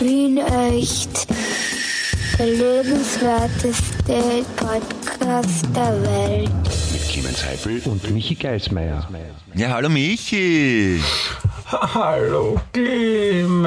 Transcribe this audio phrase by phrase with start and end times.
[0.00, 1.26] Wien echt.
[2.38, 6.50] Der lebenswerteste Podcast der Welt.
[6.92, 9.06] Mit Clemens Heifel und Michi Geismeier.
[9.54, 11.00] Ja, hallo Michi.
[11.66, 13.66] Hallo Clemens.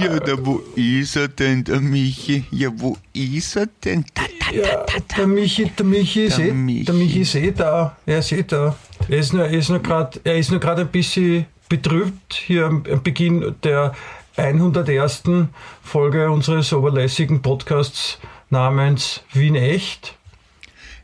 [0.00, 2.44] Ja, da wo ist er denn, der Michi?
[2.50, 4.04] Ja, wo ist er denn?
[4.14, 4.84] Da, da, Ja,
[5.16, 6.84] der Michi, der Michi ist Der eh, Michi.
[6.84, 7.96] der Michi ist eh da.
[8.06, 8.74] Er ist eh da.
[9.08, 12.66] Er ist nur, er ist nur gerade, er ist nur gerade ein bisschen betrübt hier
[12.66, 13.94] am, Beginn der
[14.36, 15.22] 101.
[15.82, 18.18] Folge unseres oberlässigen Podcasts
[18.50, 20.14] namens Wien echt.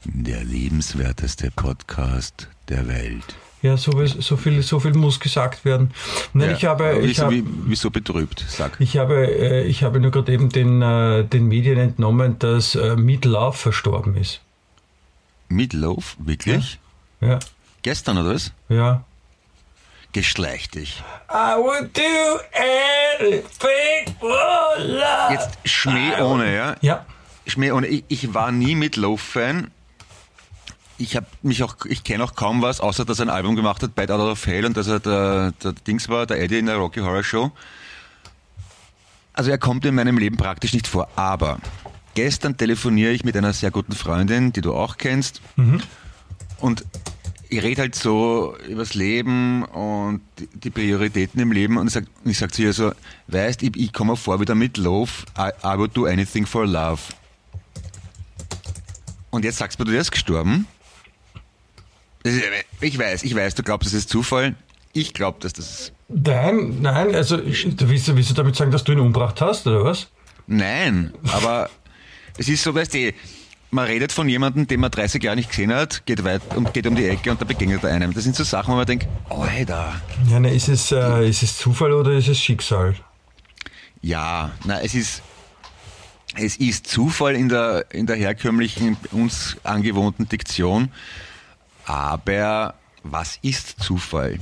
[0.04, 3.34] Der lebenswerteste Podcast der Welt.
[3.62, 5.92] Ja, so, viel- so viel, so viel muss gesagt werden.
[6.34, 8.44] Nein, Ja, ich habe, ich wie, wieso betrübt?
[8.46, 8.76] Sag.
[8.78, 12.94] Ich habe, äh, ich habe nur gerade eben den, äh, den Medien entnommen, dass äh,
[12.96, 14.40] Meat Love verstorben ist.
[15.48, 16.16] Meatloaf?
[16.18, 16.78] Wirklich?
[17.20, 17.38] Ja,
[17.82, 18.52] Gestern oder was?
[18.68, 19.04] ja.
[20.14, 21.02] Geschleicht dich.
[21.28, 22.38] I would do
[23.20, 25.32] anything for love.
[25.32, 26.76] Jetzt Schmäh ohne, ja?
[26.82, 27.04] Ja,
[27.48, 27.88] Schmäh ohne.
[27.88, 29.72] Ich, ich war nie Meatloaf-Fan.
[30.98, 33.82] Ich habe mich auch, ich kenne auch kaum was, außer dass er ein Album gemacht
[33.82, 36.66] hat, Bad Out of Hell und dass er der, der Dings war, der Eddie in
[36.66, 37.50] der Rocky Horror Show.
[39.32, 41.08] Also er kommt in meinem Leben praktisch nicht vor.
[41.16, 41.58] Aber
[42.14, 45.42] gestern telefoniere ich mit einer sehr guten Freundin, die du auch kennst.
[46.60, 46.84] Und
[47.56, 50.20] ich rede halt so übers Leben und
[50.54, 52.92] die- Prioritäten im Leben und ich sag, ich sag zu ihr so,
[53.28, 57.00] weißt, ich, ich komme vor wieder mit Love, I, I would do anything for love.
[59.30, 60.66] Und jetzt sagst du, der ist gestorben.
[62.22, 62.44] Das ist-
[62.80, 64.54] Ich weiß, ich weiß, du glaubst, das ist Zufall.
[64.92, 68.84] Ich glaube, dass das nein, nein, also ich- du willst, willst du damit sagen, dass
[68.84, 70.08] du ihn umgebracht hast, oder was?
[70.46, 71.70] Nein, aber
[72.38, 73.12] es ist so, weißt du,
[73.74, 76.86] man redet von jemandem, den man 30 Jahre nicht gesehen hat, geht weit und geht
[76.86, 78.14] um die Ecke und da begegnet er einem.
[78.14, 80.00] Das sind so Sachen, wo man denkt, Alter.
[80.30, 82.94] Ja, ne, ist es, äh, ist es Zufall oder ist es Schicksal?
[84.00, 85.22] Ja, na, es ist,
[86.36, 90.90] es ist Zufall in der, in der herkömmlichen, uns angewohnten Diktion.
[91.84, 94.38] Aber was ist Zufall?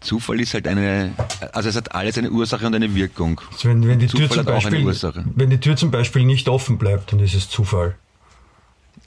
[0.00, 1.12] Zufall ist halt eine,
[1.52, 3.42] also es hat alles eine Ursache und eine Wirkung.
[3.52, 4.86] Also wenn, wenn, die Tür zum Beispiel,
[5.34, 7.96] wenn die Tür zum Beispiel nicht offen bleibt, dann ist es Zufall.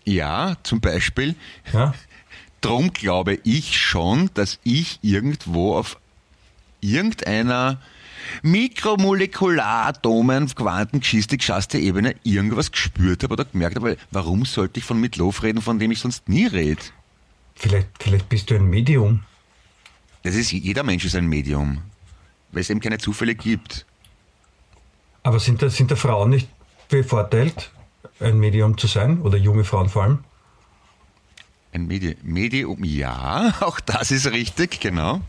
[0.05, 1.35] Ja, zum Beispiel.
[1.71, 1.93] Ja?
[2.61, 5.99] Drum glaube ich schon, dass ich irgendwo auf
[6.79, 7.79] irgendeiner
[8.41, 15.43] Mikromolekulatomen, Quantengeschichte, geschasste Ebene irgendwas gespürt habe oder gemerkt habe, warum sollte ich von Mitlof
[15.43, 16.81] reden, von dem ich sonst nie rede?
[17.55, 19.23] Vielleicht, vielleicht bist du ein Medium.
[20.23, 21.81] Das ist, jeder Mensch ist ein Medium,
[22.51, 23.85] weil es eben keine Zufälle gibt.
[25.21, 26.49] Aber sind da, sind da Frauen nicht
[26.89, 27.71] bevorteilt,
[28.19, 29.21] ein Medium zu sein?
[29.21, 30.19] Oder junge Frauen vor allem?
[31.73, 35.21] Ein Medi Medium, ja, auch das ist richtig, genau.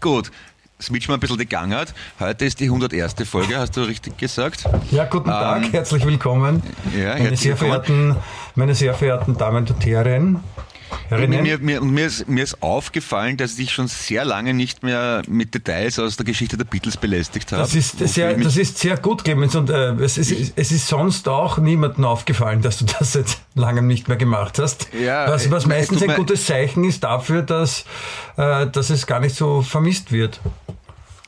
[0.00, 0.30] Gut,
[0.80, 1.94] switchen wir ein bisschen die Gangart.
[2.18, 3.14] Heute ist die 101.
[3.24, 4.68] Folge, hast du richtig gesagt?
[4.90, 6.62] Ja, guten Tag, herzlich willkommen.
[6.92, 8.16] Ähm, ja, meine, herzlich sehr verehrten,
[8.56, 10.40] meine sehr verehrten Damen und Herren.
[11.08, 11.42] Herrinnen.
[11.42, 15.22] Mir, mir, und mir, ist, mir ist aufgefallen, dass ich schon sehr lange nicht mehr
[15.28, 17.62] mit Details aus der Geschichte der Beatles belästigt habe.
[17.62, 19.54] Das ist, sehr, das ist sehr gut, Clemens.
[19.54, 23.86] Und äh, es, ist, es ist sonst auch niemandem aufgefallen, dass du das seit langem
[23.86, 24.88] nicht mehr gemacht hast.
[24.92, 27.84] Ja, was, was meistens ein gutes Zeichen ist dafür, dass,
[28.36, 30.40] äh, dass es gar nicht so vermisst wird.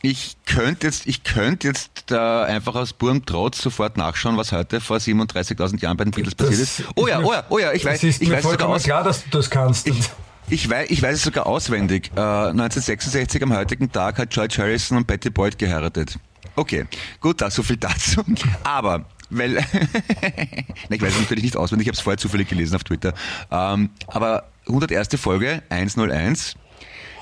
[0.02, 4.80] Ich könnte jetzt, ich könnte jetzt da einfach aus purem Trotz sofort nachschauen, was heute
[4.80, 6.82] vor 37.000 Jahren bei den Beatles passiert ist.
[6.94, 8.74] Oh ja, oh ja, oh ja, ich weiß, Es ist ich mir weiß sogar vollkommen
[8.76, 9.88] aus, klar, dass du das kannst.
[9.88, 10.10] ich,
[10.48, 12.10] ich, weiß, ich weiß es sogar auswendig.
[12.14, 16.18] Äh, 1966 am heutigen Tag hat George Harrison und Betty Boyd geheiratet.
[16.54, 16.86] Okay,
[17.20, 18.22] gut, das so viel dazu.
[18.64, 22.76] Aber weil Nein, ich weiß es natürlich nicht auswendig, ich habe es vorher zufällig gelesen
[22.76, 23.14] auf Twitter.
[23.50, 25.08] Ähm, aber 101.
[25.20, 26.56] Folge 101.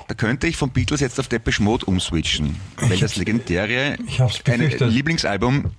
[0.07, 4.67] Da könnte ich von Beatles jetzt auf Depeche Mode umswitchen, weil das legendäre Ich eine.
[4.67, 5.71] Lieblingsalbum,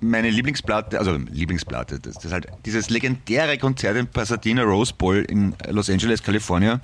[0.00, 5.18] meine Lieblingsplatte, also Lieblingsplatte, das, das ist halt dieses legendäre Konzert im Pasadena Rose Bowl
[5.28, 6.80] in Los Angeles, Kalifornien,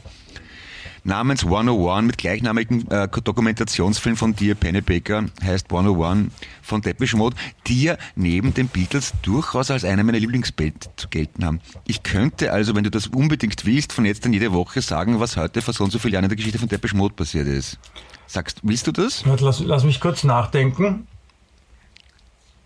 [1.04, 6.30] namens 101 mit gleichnamigen äh, Dokumentationsfilm von Dear Pennebaker, heißt 101
[6.62, 7.36] von Depeche Mode,
[7.66, 11.60] die ja neben den Beatles durchaus als eine meiner Lieblingsband zu gelten haben.
[11.86, 15.36] Ich könnte also, wenn du das unbedingt willst, von jetzt an jede Woche sagen, was
[15.36, 17.78] heute vor so und so vielen Jahren in der Geschichte von Depeche Mode passiert ist.
[18.26, 19.24] Sagst, willst du das?
[19.24, 21.06] Lass, lass mich kurz nachdenken.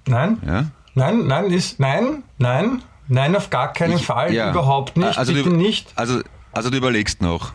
[0.06, 0.38] Nein?
[0.46, 0.66] Ja?
[0.94, 4.50] Nein, nein, ist, nein, nein, nein, auf gar keinen Ich- Fall, ja.
[4.50, 5.92] überhaupt nicht, also bitte du, nicht.
[5.96, 6.20] Also,
[6.52, 7.52] also du überlegst noch.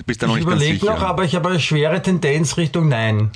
[0.00, 0.94] Du bist da noch Ich nicht ganz überlege sicher.
[0.94, 3.30] noch, aber ich habe eine schwere Tendenz Richtung Nein.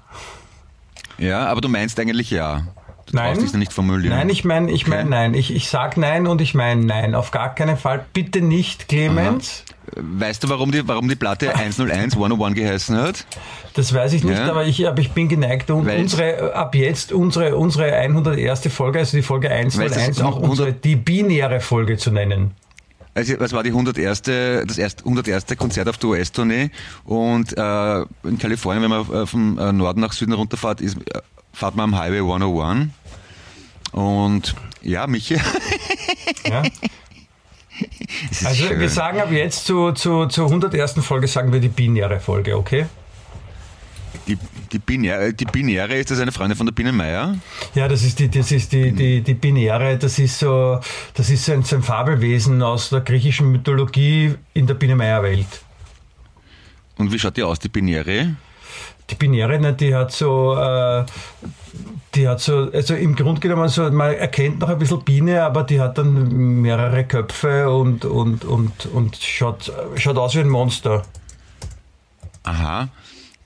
[1.18, 2.62] ja, aber du meinst eigentlich ja.
[3.06, 3.34] Du Nein.
[3.34, 4.16] traust dich nicht formulieren.
[4.16, 5.10] Nein, ich meine, ich meine Okay.
[5.10, 5.34] nein.
[5.34, 7.14] Ich, ich sag nein und ich meine nein.
[7.14, 8.06] Auf gar keinen Fall.
[8.14, 9.62] Bitte nicht, Clemens.
[9.94, 13.26] Weißt du, warum die, warum die Platte 101 101 geheißen hat?
[13.74, 14.48] Das weiß ich nicht, Ja.
[14.50, 15.70] aber, ich, aber ich bin geneigt.
[15.70, 18.68] Und unsere, ab jetzt unsere, unsere 101.
[18.72, 22.10] Folge, also die Folge Weil es 101, ist auch 100 unsere, die binäre Folge zu
[22.10, 22.52] nennen.
[23.14, 24.22] Also, das war die 101.
[24.22, 25.46] das erst, 101.
[25.56, 26.70] Konzert auf der US-Tournee
[27.04, 31.20] und äh, in Kalifornien, wenn man äh, vom äh, Norden nach Süden runterfährt, ist, äh,
[31.52, 32.90] fährt man am Highway 101
[33.92, 35.36] und ja, Michi,
[36.48, 36.62] Ja?
[38.44, 38.80] Also schön.
[38.80, 40.94] wir sagen ab jetzt zu, zu, zur 101.
[41.00, 42.86] Folge sagen wir die binäre Folge, okay?
[44.26, 44.38] Die,
[44.72, 47.36] die, Binäre, die Binäre, ist das eine Freundin von der Biene Meier?
[47.74, 50.80] Ja, das ist die, das ist die, die, die Binäre, das ist so,
[51.14, 55.22] das ist so ein, so ein Fabelwesen aus der griechischen Mythologie in der Biene Meier
[55.22, 55.62] Welt.
[56.96, 58.36] Und wie schaut die aus, die Binäre?
[59.10, 61.04] Die Binäre, ne, die hat so, äh,
[62.14, 65.64] die hat so, also im Grunde genommen so, man erkennt noch ein bisschen Biene, aber
[65.64, 71.02] die hat dann mehrere Köpfe und, und, und, und schaut, schaut aus wie ein Monster.
[72.44, 72.88] Aha.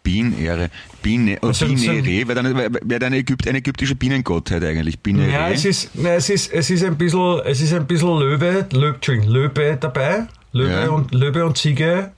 [0.09, 0.71] Binäre.
[1.03, 4.99] Bine, oh, Also, so- Binäre wäre dann, wär, dann Ägypt, eine ägyptische Bienengottheit eigentlich.
[5.01, 5.31] Binäre.
[5.31, 8.67] Ja, es ist, na, es ist, es ist ein bisschen, es ist ein bisschen Löwe,
[8.73, 10.27] Entschuldigung, Löwe dabei.
[10.53, 10.89] Löwe Ja.
[10.89, 12.13] und, Löwe und Ziege.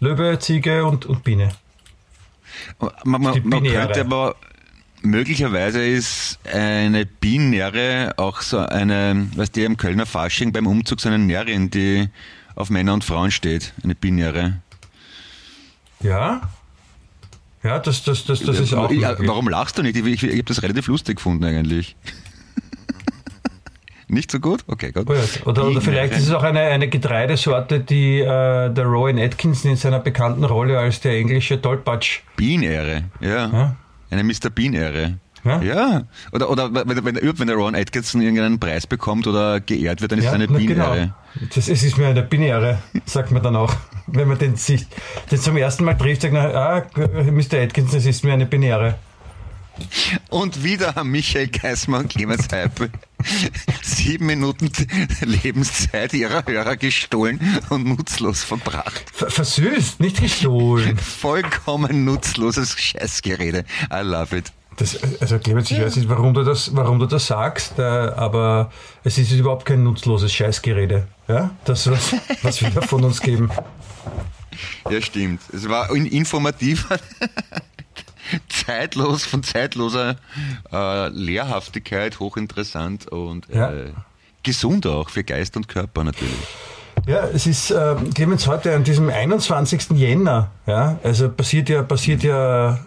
[0.00, 1.50] Löwe, Ziege und, und Biene.
[3.04, 4.34] Man, man, Die man könnte aber
[5.02, 11.08] möglicherweise ist eine Binäre auch so eine, weißt du, im Kölner Fasching beim Umzug so
[11.10, 12.08] eine Närrin, die
[12.56, 13.72] auf Männer und Frauen steht.
[13.84, 14.56] Eine Binäre.
[16.02, 16.40] Ja?
[17.62, 19.96] Ja, das, das, das, das ist auch ja, warum lachst du nicht?
[19.96, 21.94] Ich, ich, ich habe das relativ lustig gefunden eigentlich.
[24.08, 24.64] nicht so gut?
[24.66, 25.08] Okay, gut.
[25.08, 29.18] Oh ja, Oder, oder vielleicht ist es auch eine, eine Getreidesorte, die äh, der Rowan
[29.18, 32.20] Atkinson in seiner bekannten Rolle als der englische Tollpatsch.
[32.36, 33.46] Binäre, ja.
[33.46, 33.76] Ja.
[34.10, 34.50] Eine Mr.
[34.52, 35.18] Bean-Ehre.
[35.44, 35.62] Ja?
[35.62, 36.02] Ja.
[36.32, 40.18] Oder, oder wenn, wenn, wenn der Ron Atkinson irgendeinen Preis bekommt oder geehrt wird, dann
[40.18, 41.00] ist Ja, es eine na, Bean-Ehre.
[41.34, 41.48] genau.
[41.54, 43.74] Das, es ist mir eine Binäre, sagt man dann auch.
[44.06, 44.86] Wenn man den, sich,
[45.30, 46.82] den zum ersten Mal trifft, sagt man, ah,
[47.30, 47.60] Mr.
[47.62, 48.96] Atkinson, es ist mir eine Binäre.
[50.28, 52.90] Und wieder haben Michael Geismann und Clemens Heipel
[53.82, 54.70] sieben Minuten
[55.22, 57.40] Lebenszeit ihrer Hörer gestohlen
[57.70, 59.04] und nutzlos verbracht.
[59.12, 60.98] Ver- Versüßt, nicht gestohlen.
[61.20, 63.64] Vollkommen nutzloses Scheißgerede.
[63.90, 64.52] I love it.
[64.76, 68.70] Das, also Clemens, ich weiß nicht, warum du das, warum du das sagst, äh, aber
[69.04, 71.06] es ist überhaupt kein nutzloses Scheißgerede.
[71.28, 71.50] Ja?
[71.64, 73.50] Das, was, was wir von uns geben.
[74.90, 75.40] Ja, stimmt.
[75.52, 76.88] Es war in- informativ,
[78.48, 80.16] zeitlos, von zeitloser
[80.72, 83.70] äh, Lehrhaftigkeit, hochinteressant und Ja.
[83.72, 83.92] äh,
[84.42, 86.32] gesund auch für Geist und Körper natürlich.
[87.06, 89.90] Ja, es ist, äh, Clemens, heute an diesem 21.
[89.92, 92.78] Jänner, ja, also passiert ja, passiert ja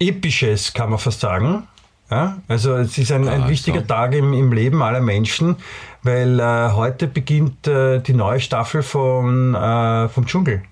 [0.00, 1.66] Episches, kann man fast sagen.
[2.10, 3.86] Ja, also es ist ein, ein Ah, wichtiger so.
[3.86, 5.56] Tag im, im Leben aller Menschen,
[6.02, 10.62] weil äh, heute beginnt äh, die neue Staffel von, äh, vom Dschungel.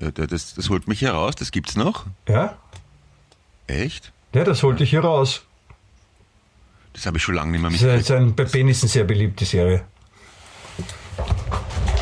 [0.00, 2.06] Äh, Das, das holt mich heraus, das gibt's noch.
[2.28, 2.56] Ja?
[3.66, 4.12] Echt?
[4.32, 5.42] ja, das holte ich hier raus.
[6.92, 8.10] Das habe ich schon lange nicht mehr Das ist mitgekriegt.
[8.12, 9.82] ein, bei Penissen sehr beliebte Serie.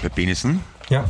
[0.03, 0.61] Bei Penissen?
[0.91, 1.05] Ja.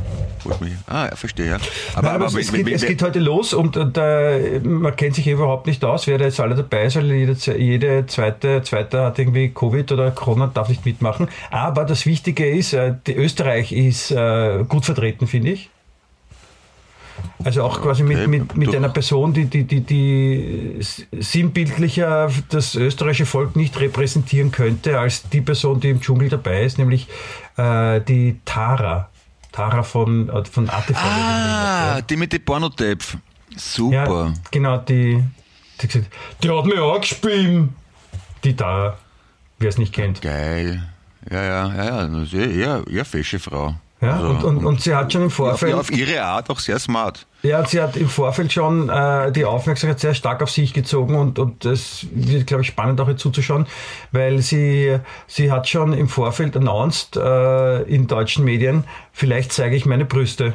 [0.87, 1.59] Ah, ja, verstehe, ja.
[1.95, 5.27] Aber, aber es, es, geht, es geht heute los und, und äh, man kennt sich
[5.27, 9.19] überhaupt nicht aus, wer da jetzt alle dabei ist, weil jede, jede zweite, zweite hat
[9.19, 11.29] irgendwie Covid oder Corona darf nicht mitmachen.
[11.51, 15.71] Aber das Wichtige ist, äh, die Österreich ist äh, gut vertreten, finde ich.
[17.45, 20.79] Also auch quasi Okay, mit, mit, mit einer Person, die, die, die, die
[21.19, 26.79] sinnbildlicher das österreichische Volk nicht repräsentieren könnte, als die Person, die im Dschungel dabei ist,
[26.79, 27.09] nämlich
[27.57, 29.10] äh, die Tara.
[29.53, 30.97] Tara von, äh, von ATV.
[30.97, 33.05] Ah, die mit dem Pornotape.
[33.57, 34.27] Super.
[34.27, 35.23] Ja, genau, die,
[35.81, 37.69] die, gesagt, die hat mich angespielt.
[38.45, 38.97] Die da,
[39.59, 40.23] wer es nicht kennt.
[40.23, 40.89] Geil.
[41.31, 42.07] Ja, ja, ja, ja.
[42.07, 43.75] Das ist eher, eher fesche Frau.
[44.03, 46.59] Ja, Also, und, und, und sie hat schon im Vorfeld, ja, auf ihre Art auch
[46.59, 47.27] sehr smart.
[47.43, 51.39] ja, sie hat im Vorfeld schon äh, die Aufmerksamkeit sehr stark auf sich gezogen und,
[51.39, 53.67] und das wird, glaube ich, spannend auch ihr zuzuschauen,
[54.11, 59.85] weil sie, sie hat schon im Vorfeld announced äh, in deutschen Medien, vielleicht zeige ich
[59.85, 60.55] meine Brüste.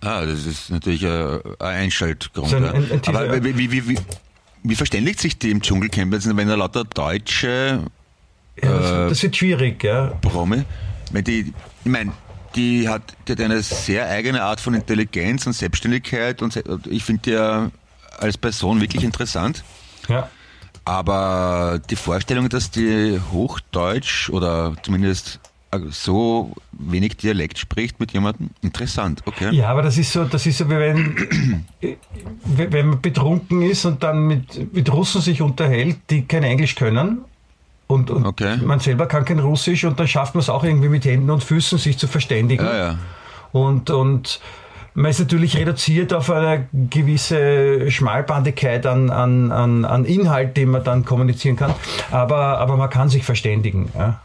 [0.00, 1.08] Ah, das ist natürlich äh,
[1.58, 2.48] ein Einschaltgrund.
[2.48, 3.44] So ein- ein- ein Aber ja.
[3.44, 3.98] wie, wie, wie, wie,
[4.62, 7.80] wie verständigt sich die im Dschungelcamp, jetzt, wenn da lauter Deutsche
[8.62, 10.12] Ja, das, Äh, das wird schwierig, ja.
[10.22, 10.62] Promi,
[11.12, 11.52] wenn die,
[11.84, 12.12] ich meine,
[12.54, 17.22] die hat, die hat eine sehr eigene Art von Intelligenz und Selbstständigkeit und ich finde
[17.22, 17.70] die ja
[18.18, 19.64] als Person wirklich interessant.
[20.08, 20.28] ja.
[20.84, 25.38] Aber die Vorstellung, dass die Hochdeutsch oder zumindest
[25.70, 29.54] äh, so wenig Dialekt spricht mit jemandem, interessant, okay?
[29.54, 31.64] Ja, aber das ist so, das ist so, wie wenn,
[32.46, 37.18] wenn man betrunken ist und dann mit, mit Russen sich unterhält, die kein Englisch können
[37.88, 38.56] und, und Okay.
[38.64, 41.42] man selber kann kein Russisch und dann schafft man es auch irgendwie mit Händen und
[41.42, 42.64] Füßen sich zu verständigen.
[42.64, 42.98] Ja, ja.
[43.50, 44.40] Und, und
[44.94, 50.84] man ist natürlich reduziert auf eine gewisse Schmalbandigkeit an, an, an, an Inhalt, den man
[50.84, 51.74] dann kommunizieren kann.
[52.10, 53.90] Aber, aber man kann sich verständigen.
[53.96, 54.20] Ja.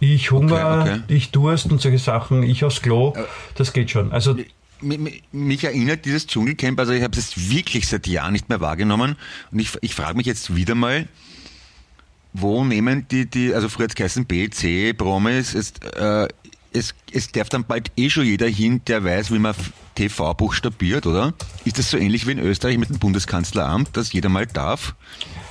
[0.00, 1.00] Ich Hunger, Okay, okay.
[1.08, 3.14] ich Durst und solche Sachen, ich aufs Klo,
[3.54, 4.12] das geht schon.
[4.12, 4.34] Also
[4.82, 8.60] Mi- mi- Mich erinnert dieses Dschungelcamp, also ich habe es wirklich seit Jahren nicht mehr
[8.60, 9.16] wahrgenommen
[9.50, 11.08] und ich, ich frage mich jetzt wieder mal,
[12.40, 16.28] wo nehmen die, die also früher jetzt geheißen B, C, Promis, es, äh,
[16.72, 19.54] es, es darf dann bald eh schon jeder hin, der weiß, wie man
[19.94, 21.32] TV buchstabiert, oder?
[21.64, 24.94] Ist das so ähnlich wie in Österreich mit dem Bundeskanzleramt, dass jeder mal darf,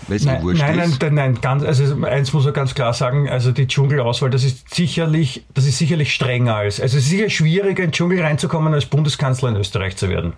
[0.08, 1.02] weil es Nein, wurscht nein, nein, ist?
[1.02, 4.74] nein, nein, ganz, also eins muss man ganz klar sagen, also die Dschungelauswahl, das ist
[4.74, 8.74] sicherlich, das ist sicherlich strenger als, also es ist sicher schwieriger in den Dschungel reinzukommen,
[8.74, 10.34] als Bundeskanzler in Österreich zu werden.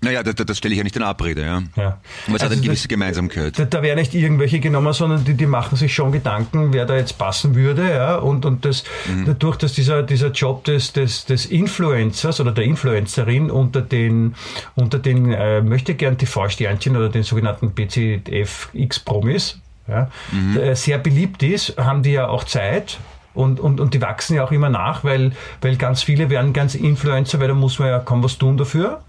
[0.00, 1.62] Naja, das, das stelle ich ja nicht in Abrede, ja.
[1.76, 1.98] Ja.
[2.26, 3.58] Aber es hat Also eine das- gewisse Gemeinsamkeit.
[3.58, 6.96] Da, da werden nicht irgendwelche genommen, sondern die, die machen sich schon Gedanken, wer da
[6.96, 7.88] jetzt passen würde.
[7.90, 8.16] Ja?
[8.16, 9.24] Und, und das, Mhm.
[9.26, 14.34] dadurch, dass dieser, dieser Job des, des, des Influencers oder der Influencerin unter den,
[14.76, 20.54] unter den äh, möchte gern TV-Sternchen oder den sogenannten BCF-X-Promis ja, Mhm.
[20.54, 22.98] der sehr beliebt ist, haben die ja auch Zeit.
[23.34, 26.74] Und, und, und die wachsen ja auch immer nach, weil, weil ganz viele werden ganz
[26.74, 29.00] Influencer, weil da muss man ja kaum was tun dafür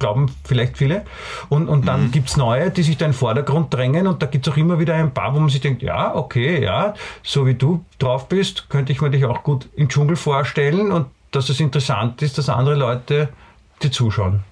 [0.00, 1.04] glauben vielleicht viele.
[1.48, 2.10] Und, und dann Mhm.
[2.10, 4.94] gibt's neue, die sich da in den Vordergrund drängen und da gibt's auch immer wieder
[4.96, 8.90] ein paar, wo man sich denkt, ja, okay, ja, so wie du drauf bist, könnte
[8.92, 12.74] ich mir dich auch gut im Dschungel vorstellen und dass es interessant ist, dass andere
[12.74, 13.28] Leute
[13.82, 14.42] dir zuschauen.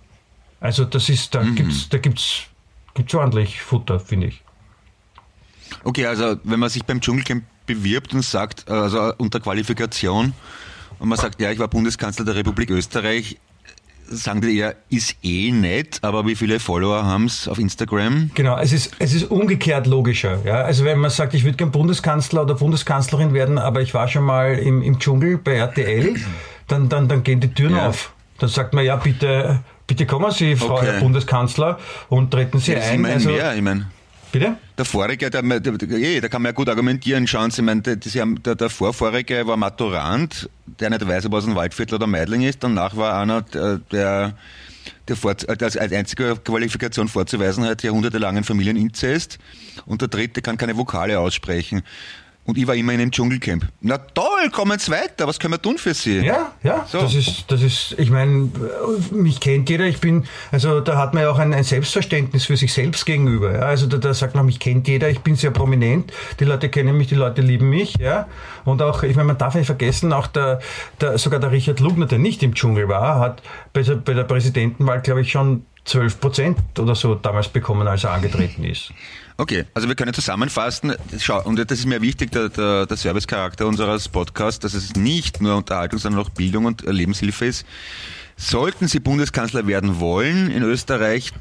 [0.60, 1.38] Also das ist, Mhm.
[1.38, 2.42] da gibt's, da gibt's,
[2.94, 4.42] gibt's ordentlich Futter, finde ich.
[5.84, 10.32] Okay, also wenn man sich beim Dschungelcamp bewirbt und sagt, also unter Qualifikation,
[10.98, 13.38] und man sagt, ja, ich war Bundeskanzler der Republik Österreich,
[14.10, 18.30] sagen die eher, ist eh nett, aber wie viele Follower haben's auf Instagram?
[18.34, 20.38] Genau, es ist, es ist umgekehrt logischer.
[20.44, 20.62] Ja?
[20.62, 24.24] Also wenn man sagt, ich würde gern Bundeskanzler oder Bundeskanzlerin werden, aber ich war schon
[24.24, 26.14] mal im, im Dschungel bei RTL,
[26.66, 27.88] dann, dann, dann gehen die Türen Ja.
[27.88, 28.12] auf.
[28.38, 30.86] Dann sagt man, ja, bitte, bitte kommen Sie, Frau Okay.
[30.92, 33.04] Herr Bundeskanzler, und treten Sie ist ein.
[33.04, 33.86] Also, mehr, ich meine.
[34.32, 34.56] Bitte?
[34.76, 37.26] Der Vorige, der, der, der, eh, da kann man ja gut argumentieren.
[37.26, 41.54] Schauen Sie, meine, der, der, der Vorvorige war Maturant, der nicht weiß, ob er aus
[41.54, 42.62] Waldviertel oder Meidling ist.
[42.62, 44.34] Danach war einer, der, der,
[45.08, 49.38] der vor, als, als einzige Qualifikation vorzuweisen hat, jahrhundertelangen Familieninzest.
[49.86, 51.82] Und der dritte kann keine Vokale aussprechen.
[52.48, 53.68] Und ich war immer in einem Dschungelcamp.
[53.82, 56.20] Na toll, kommen Sie weiter, was können wir tun für Sie?
[56.20, 57.02] Ja, ja, So.
[57.02, 58.48] das ist, das ist, ich meine,
[59.10, 62.56] mich kennt jeder, ich bin, also da hat man ja auch ein, ein Selbstverständnis für
[62.56, 65.50] sich selbst gegenüber, ja, also da, da sagt man, mich kennt jeder, ich bin sehr
[65.50, 68.26] prominent, die Leute kennen mich, die Leute lieben mich, ja,
[68.64, 70.60] und auch, ich meine, man darf nicht vergessen, auch der,
[71.02, 73.42] der sogar der Richard Lugner, der nicht im Dschungel war, hat
[73.74, 78.04] bei der, bei der Präsidentenwahl, glaube ich, schon 12 Prozent oder so damals bekommen, als
[78.04, 78.90] er angetreten ist.
[79.40, 83.68] Okay, also wir können zusammenfassen, schau, und das ist mir wichtig, der, der, der Servicecharakter
[83.68, 87.64] unseres Podcasts, dass es nicht nur Unterhaltung, sondern auch Bildung und Lebenshilfe ist.
[88.36, 91.32] Sollten Sie Bundeskanzler werden wollen in Österreich,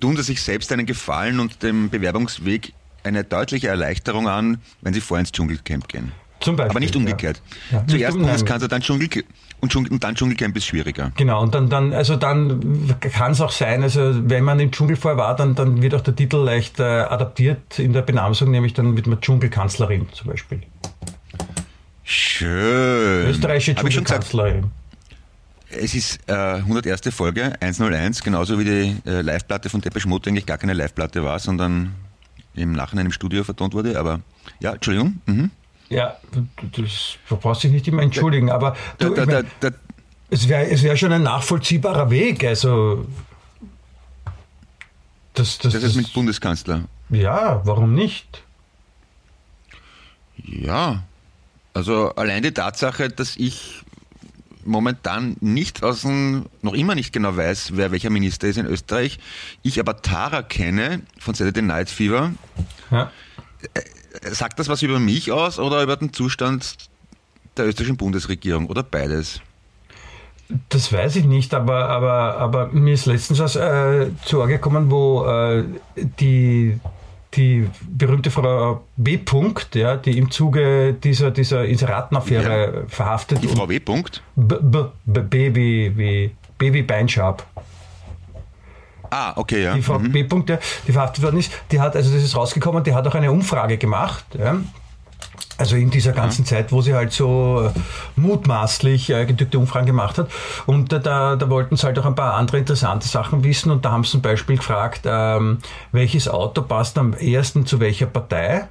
[0.00, 5.00] tun Sie sich selbst einen Gefallen und dem Bewerbungsweg eine deutliche Erleichterung an, wenn Sie
[5.00, 6.12] vorher ins Dschungelcamp gehen.
[6.40, 6.70] Zum Beispiel.
[6.70, 7.40] Aber nicht umgekehrt.
[7.70, 7.78] Ja.
[7.78, 8.18] Ja, Zuerst.
[8.18, 9.24] Bundeskanzler, dann Dschungelcamp
[9.60, 11.12] und, Dschungel, und dann Dschungelcamp ist schwieriger.
[11.16, 14.96] Genau, und dann, dann also dann kann es auch sein, also wenn man im Dschungel
[14.96, 18.74] vorher war, dann, dann wird auch der Titel leicht äh, adaptiert in der Benamsung, nämlich
[18.74, 20.62] dann wird man Dschungelkanzlerin zum Beispiel.
[22.04, 23.28] Schön.
[23.28, 24.70] Österreichische Dschungelkanzlerin.
[25.70, 27.02] Es ist äh, 101.
[27.14, 31.38] Folge, 101, genauso wie die äh, Live-Platte von Depeche Mode eigentlich gar keine Live-Platte war,
[31.38, 31.94] sondern
[32.54, 33.98] im Nachhinein im Studio vertont wurde.
[33.98, 34.20] Aber
[34.58, 35.20] ja, Entschuldigung.
[35.26, 35.50] Mhm.
[35.90, 36.16] Ja,
[36.76, 39.76] das du brauchst dich nicht immer entschuldigen, aber du, Da, da, mein, da, da,
[40.30, 42.44] es wäre es wär schon ein nachvollziehbarer Weg.
[42.44, 43.06] Also
[45.34, 46.84] das, das, das ist mit Bundeskanzler.
[47.10, 48.44] ja, warum nicht?
[50.36, 51.02] Ja,
[51.74, 53.82] also allein die Tatsache, dass ich
[54.64, 59.18] momentan nicht aus dem, noch immer nicht genau weiß, wer welcher Minister ist in Österreich,
[59.62, 62.32] ich aber Tara kenne von Saturday Night Fever,
[62.90, 63.10] Ja.
[64.22, 66.76] Sagt das was über mich aus oder über den Zustand
[67.56, 69.40] der österreichischen Bundesregierung oder beides?
[70.68, 74.90] Das weiß ich nicht, aber, aber, aber mir ist letztens was äh, zu Ohr gekommen,
[74.90, 75.64] wo äh,
[76.18, 76.80] die,
[77.34, 79.16] die berühmte Frau B.
[79.16, 83.78] -Punkt, ja, die im Zuge dieser, dieser Inseratenaffäre verhaftet Die Frau W.
[83.78, 84.22] Punkt.
[84.34, 87.46] B, B, B, B wie, wie, B wie Beinschab.
[89.10, 89.74] Ah, okay, ja.
[89.74, 90.12] Die Frau Mhm.
[90.12, 90.26] B.
[90.48, 93.30] ja, die verhaftet worden ist, die hat, also das ist rausgekommen, die hat auch eine
[93.30, 94.24] Umfrage gemacht.
[94.38, 94.56] Ja,
[95.58, 97.78] Also in dieser ganzen Zeit, wo sie halt so äh,
[98.16, 100.30] mutmaßlich äh, gedrückte Umfragen gemacht hat.
[100.64, 103.70] Und äh, da, da wollten sie halt auch ein paar andere interessante Sachen wissen.
[103.70, 105.58] Und da haben sie zum Beispiel gefragt, ähm,
[105.92, 108.68] welches Auto passt am ersten zu welcher Partei.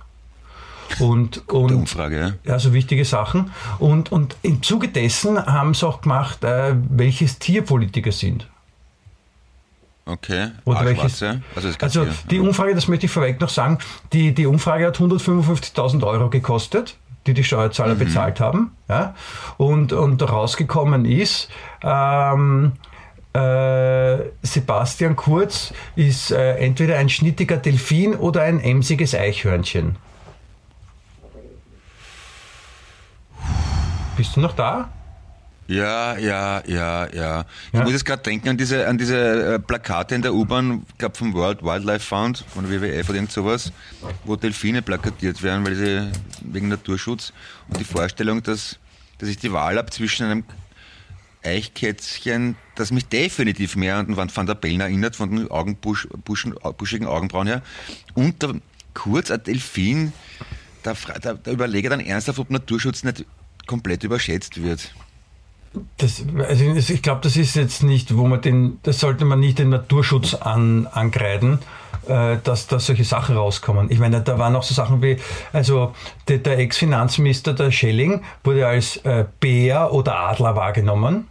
[0.98, 2.32] Und, und Umfrage, ja.
[2.54, 3.52] ja, so wichtige Sachen.
[3.78, 8.48] Und, und im Zuge dessen haben sie auch gemacht, äh, welches Tier Politiker sind.
[10.10, 10.50] Okay.
[10.66, 11.42] Oder welches, Arschwatze.
[11.56, 13.78] Also, also die Umfrage, das möchte ich vorweg noch sagen,
[14.12, 16.98] die, die Umfrage hat 155.000 Euro gekostet,
[17.28, 18.00] die die Steuerzahler Mhm.
[18.00, 18.72] bezahlt haben.
[18.88, 19.14] Ja?
[19.58, 21.50] Und, und rausgekommen ist,
[21.84, 22.72] ähm,
[23.34, 29.96] äh, Sebastian Kurz ist äh, entweder ein schnittiger Delfin oder ein emsiges Eichhörnchen.
[34.18, 34.90] Bist du noch da?
[35.70, 37.46] Ja, ja, ja, ja.
[37.68, 37.84] Ich Ja.
[37.84, 41.16] muss jetzt gerade denken an diese, an diese äh, Plakate in der U-Bahn, ich glaube
[41.16, 43.72] vom World Wildlife Fund, von WWF oder irgend sowas,
[44.26, 46.12] wo Delfine plakatiert werden, weil sie
[46.42, 47.34] wegen Naturschutz.
[47.68, 48.80] Und die Vorstellung, dass,
[49.20, 50.44] dass ich die Wahl habe zwischen einem
[51.44, 56.56] Eichkätzchen, das mich definitiv mehr an den Van der Bellen erinnert, von den Augenbusch, buschen,
[56.80, 57.62] buschigen Augenbrauen her,
[58.16, 58.56] und der,
[58.96, 60.14] kurz ein Delfin,
[60.82, 63.24] da, da, da überlege ich dann ernsthaft, ob Naturschutz nicht
[63.68, 64.92] komplett überschätzt wird.
[65.98, 69.60] Das, also ich glaube, das ist jetzt nicht, wo man den, das sollte man nicht
[69.60, 71.60] den Naturschutz an, angreifen,
[72.08, 73.92] äh, dass da solche Sachen rauskommen.
[73.92, 75.18] Ich meine, da waren auch so Sachen wie,
[75.54, 75.94] also
[76.28, 81.28] der, der Ex-Finanzminister, der Schelling, wurde als äh, Bär oder Adler wahrgenommen.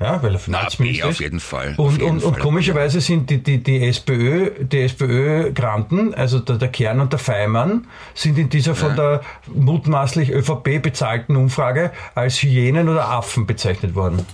[0.00, 1.16] Ja, weil er Finanzminister ist.
[1.16, 1.74] auf jeden Fall.
[1.76, 2.42] Und, jeden und, und Fall.
[2.42, 7.88] komischerweise sind die, die, die SPÖ, die SPÖ-Granten, also der, der Kern und der Feimann,
[8.14, 14.24] sind in dieser von der mutmaßlich ÖVP bezahlten Umfrage als Hyänen oder Affen bezeichnet worden.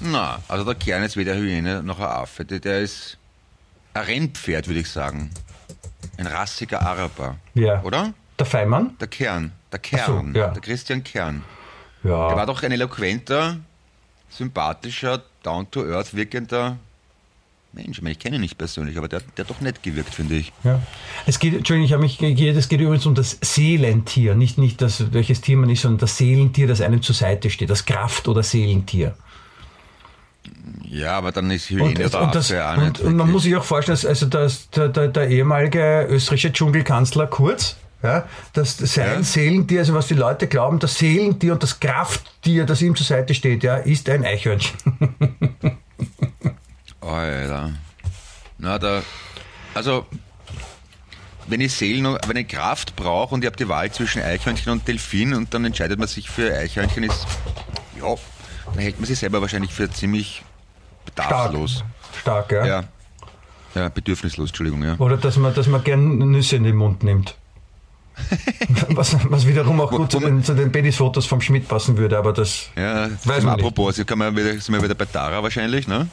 [0.00, 2.44] Na, also der Kern ist weder Hyäne noch ein Affe.
[2.44, 3.18] Der, der ist
[3.94, 5.30] ein Rennpferd, würde ich sagen.
[6.16, 7.36] Ein rassiger Araber.
[7.54, 7.82] Ja.
[7.82, 8.12] Oder?
[8.38, 8.96] Der Feimann?
[9.00, 9.50] Der Kern.
[9.72, 10.34] Der Ach so, Kern.
[10.36, 10.48] ja.
[10.48, 11.42] Der Christian Kern.
[12.04, 12.46] Der war Ja.
[12.46, 13.56] doch ein eloquenter,
[14.30, 16.76] sympathischer, down-to-earth wirkender
[17.72, 17.98] Mensch.
[17.98, 20.36] Ich meine, ich kenne ihn nicht persönlich, aber der, der hat doch nett gewirkt, finde
[20.36, 20.52] ich.
[20.64, 20.80] ja.
[21.26, 24.80] Es geht, Entschuldigung, ich habe mich geirrt, es geht übrigens um das Seelentier, nicht, nicht
[24.80, 28.26] das, welches Tier man ist, sondern das Seelentier, das einem zur Seite steht, das Kraft-
[28.28, 29.14] oder Seelentier.
[30.84, 33.54] Ja, aber dann ist Und, Hyäne oder und, das, auch und, und man muss sich
[33.56, 39.24] auch vorstellen, dass also das, der, der, der ehemalige österreichische Dschungelkanzler Kurz, ja, dass sein.
[39.24, 43.34] Seelentier, also was die Leute glauben, das Seelentier und das Krafttier, das ihm zur Seite
[43.34, 44.76] steht, ja, ist ein Eichhörnchen.
[47.00, 47.72] Alter.
[48.58, 49.02] Na, da.
[49.74, 50.06] Also,
[51.46, 54.86] wenn ich Seelen, wenn ich Kraft brauche und ich habe die Wahl zwischen Eichhörnchen und
[54.86, 57.26] Delfin und dann entscheidet man sich für Eichhörnchen, ist.
[57.98, 58.14] Ja,
[58.66, 60.44] dann hält man sich selber wahrscheinlich für ziemlich
[61.12, 61.28] Stark.
[61.28, 61.84] bedarfslos.
[62.20, 62.66] Stark, ja.
[62.66, 62.84] Ja.
[63.74, 64.96] Ja, bedürfnislos, Entschuldigung, ja.
[64.98, 67.36] Oder dass man, dass man gern Nüsse in den Mund nimmt.
[68.88, 71.96] was, was wiederum auch gut zu Wo man- den, zu den Babys-Fotos vom Schmidt passen
[71.96, 72.68] würde, aber das.
[72.76, 73.64] Ja, Weiß man nicht.
[73.64, 76.08] apropos, jetzt kann man wieder, sind wir wieder bei Tara wahrscheinlich, ne?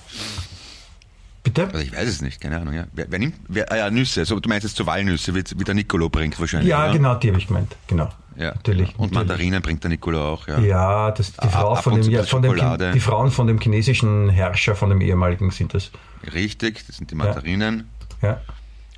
[1.44, 1.66] Bitte?
[1.68, 2.86] Also ich weiß es nicht, keine Ahnung, ja.
[2.94, 5.64] Wer, wer nimmt, wer, ah ja, Nüsse, also du meinst jetzt zu Walnüsse, wie, wie
[5.64, 6.94] der Nicolo bringt wahrscheinlich, Ja, oder?
[6.94, 7.76] genau, die habe ich gemeint.
[7.88, 8.10] Genau.
[8.36, 8.54] Ja.
[8.56, 8.90] Natürlich.
[8.98, 9.14] Und natürlich.
[9.14, 10.60] Mandarinen bringt der Nicolo auch, ja.
[10.60, 12.56] Ja, das, die, Ab- Frau ab von dem, zu ja, von dem
[12.94, 15.92] die Frauen von dem chinesischen Herrscher, von dem ehemaligen sind das.
[16.34, 17.90] Richtig, das sind die Mandarinen.
[18.24, 18.42] Ja.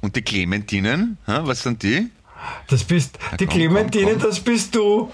[0.02, 2.08] Und die Clementinen, ha, was sind die?
[2.70, 4.30] Das bist, die komm, Clementine, komm, komm.
[4.30, 5.12] das bist du.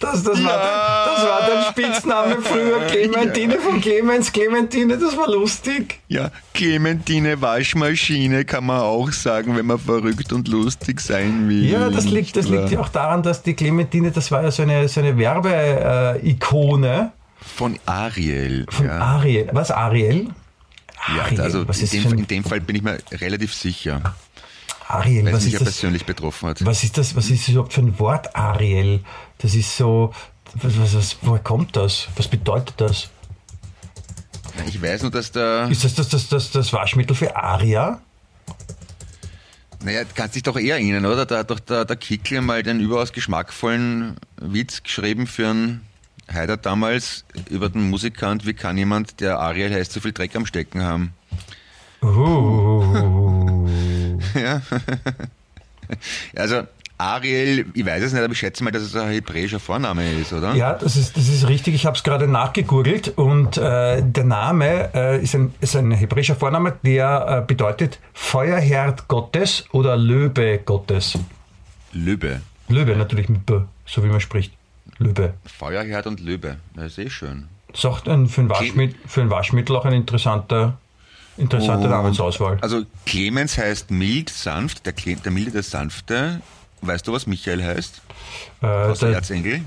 [0.00, 0.56] Das, das, war Ja.
[0.58, 2.80] dein, das war dein Spitzname früher.
[2.88, 4.30] Clementine von Clemens.
[4.32, 6.00] Clementine, das war lustig.
[6.08, 11.70] Ja, Clementine Waschmaschine kann man auch sagen, wenn man verrückt und lustig sein will.
[11.70, 14.62] Ja, das liegt, das liegt ja auch daran, dass die Clementine, das war ja so
[14.62, 17.12] eine, so eine Werbe-Ikone
[17.56, 18.66] Von Ariel.
[18.70, 18.98] von ja.
[18.98, 19.48] Ariel.
[19.52, 20.28] Was, Ariel?
[21.16, 24.00] ja, Ariel, also was in ist dem, in dem Fall bin ich mir relativ sicher,
[24.88, 25.68] Ariel, weil es was mich ist das?
[25.74, 26.64] persönlich betroffen hat.
[26.64, 27.16] Was ist das?
[27.16, 29.00] Was ist das überhaupt für ein Wort, Ariel?
[29.38, 30.12] Das ist so.
[30.54, 32.08] Was, was, was, woher kommt das?
[32.16, 33.08] Was bedeutet das?
[34.68, 35.68] Ich weiß nur, dass der.
[35.70, 38.00] Ist das das, das, das, das Waschmittel für Aria?
[39.82, 41.26] Naja, kannst dich doch eher erinnern, oder?
[41.26, 45.82] Da hat doch der, der Kickl mal den überaus geschmackvollen Witz geschrieben für einen
[46.32, 50.46] Heider damals über den Musikant, wie kann jemand, der Ariel heißt, so viel Dreck am
[50.46, 51.12] Stecken haben?
[52.02, 52.63] Uh.
[54.40, 54.62] Ja.
[56.34, 56.62] also
[56.96, 60.32] Ariel, ich weiß es nicht, aber ich schätze mal, dass es ein hebräischer Vorname ist,
[60.32, 60.54] oder?
[60.54, 61.74] ja, das ist, das ist richtig.
[61.74, 66.36] Ich habe es gerade nachgegoogelt und äh, der Name äh, ist, ein, ist ein hebräischer
[66.36, 71.18] Vorname, der äh, bedeutet Feuerherd Gottes oder Löwe Gottes.
[71.92, 72.40] Löbe.
[72.68, 74.52] Löwe natürlich mit B, so wie man spricht.
[74.98, 75.34] Löwe.
[75.44, 76.58] Feuerherd und Löbe.
[76.74, 77.48] Das ist eh schön.
[77.68, 80.78] Das ist auch ein, für, ein Waschmittel, für ein Waschmittel auch ein interessanter
[81.36, 82.58] Interessante Namensauswahl.
[82.60, 86.40] Also Clemens heißt mild, sanft, der, Cle der milde, der sanfte.
[86.80, 88.02] Weißt du, was Michael heißt?
[88.60, 89.62] Äh, der der, Erzengel?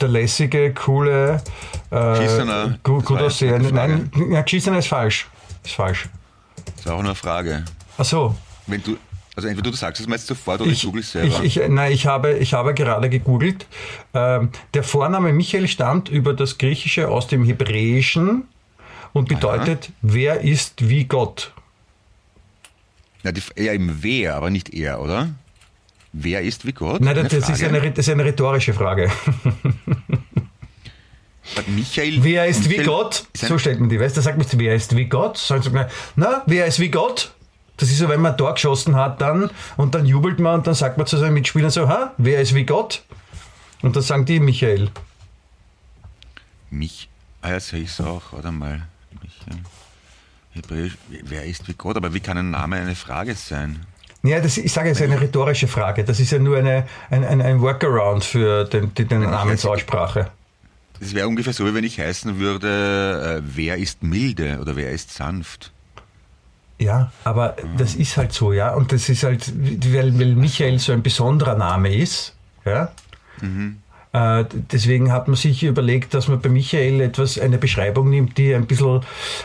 [0.00, 1.42] der lässige, coole,
[1.90, 2.78] äh, Geschissener.
[2.82, 3.72] gut, gut aussehende.
[3.72, 5.28] Nein, ja, Geschissener ist falsch.
[5.64, 6.08] Ist falsch.
[6.76, 7.64] Das ist auch eine Frage.
[7.98, 8.34] Ach so.
[8.66, 8.96] Wenn du,
[9.36, 11.42] also entweder du sagst es mir jetzt sofort oder ich, Ich, google es selber.
[11.42, 13.66] ich, ich, nein, ich habe, ich habe gerade gegoogelt.
[14.14, 18.44] Ähm, der Vorname Michael stammt über das Griechische aus dem Hebräischen
[19.12, 21.52] und bedeutet, wer ist wie Gott.
[23.22, 25.30] ja, die, ja, eben wer, aber nicht er, oder?
[26.12, 27.00] Wer ist wie Gott?
[27.00, 29.10] Nein, das, ist eine, das ist eine rhetorische Frage.
[31.66, 33.24] Michael, Wer ist wie Michael- Gott?
[33.32, 33.98] Ist So stellt man die.
[33.98, 35.36] Weißt du, da sagt man, wer ist wie Gott?
[35.38, 35.70] Sagen sie,
[36.16, 37.32] na, wer ist wie Gott?
[37.76, 40.74] Das ist so, wenn man Tor geschossen hat dann und dann jubelt man und dann
[40.74, 43.02] sagt man zu seinen Mitspielern so, ha, wer ist wie Gott?
[43.82, 44.90] Und dann sagen die Michael.
[46.70, 47.08] Mich,
[47.40, 48.86] ah, ja, sehe ich es auch, warte mal.
[50.52, 51.96] Hebräisch, wer ist wie Gott?
[51.96, 53.86] Aber wie kann ein Name eine Frage sein?
[54.22, 56.04] Ja, das, ich sage, es ist eine rhetorische Frage.
[56.04, 60.30] Das ist ja nur eine, ein, ein, ein Workaround für den, die, den Namensaussprache.
[60.98, 64.90] Das wäre ungefähr so, wie wenn ich heißen würde, äh, wer ist milde oder wer
[64.90, 65.72] ist sanft.
[66.78, 68.74] Ja, aber das ist halt so, ja.
[68.74, 69.52] Und das ist halt,
[69.92, 72.34] weil, weil Michael so ein besonderer Name ist,
[72.64, 72.84] ja.
[73.42, 73.46] Äh,
[74.12, 78.66] deswegen hat man sich überlegt, dass man bei Michael etwas, eine Beschreibung nimmt, die ein
[78.66, 79.02] bisschen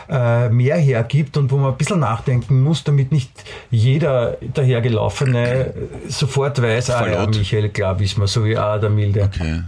[0.08, 3.30] äh, mehr hergibt und wo man ein bisschen nachdenken muss, damit nicht
[3.70, 5.72] jeder dahergelaufene
[6.08, 7.26] sofort weiß, ah ja.
[7.26, 9.30] Michael, klar, wissen wir, so wie ah, der Milde.
[9.32, 9.62] Okay.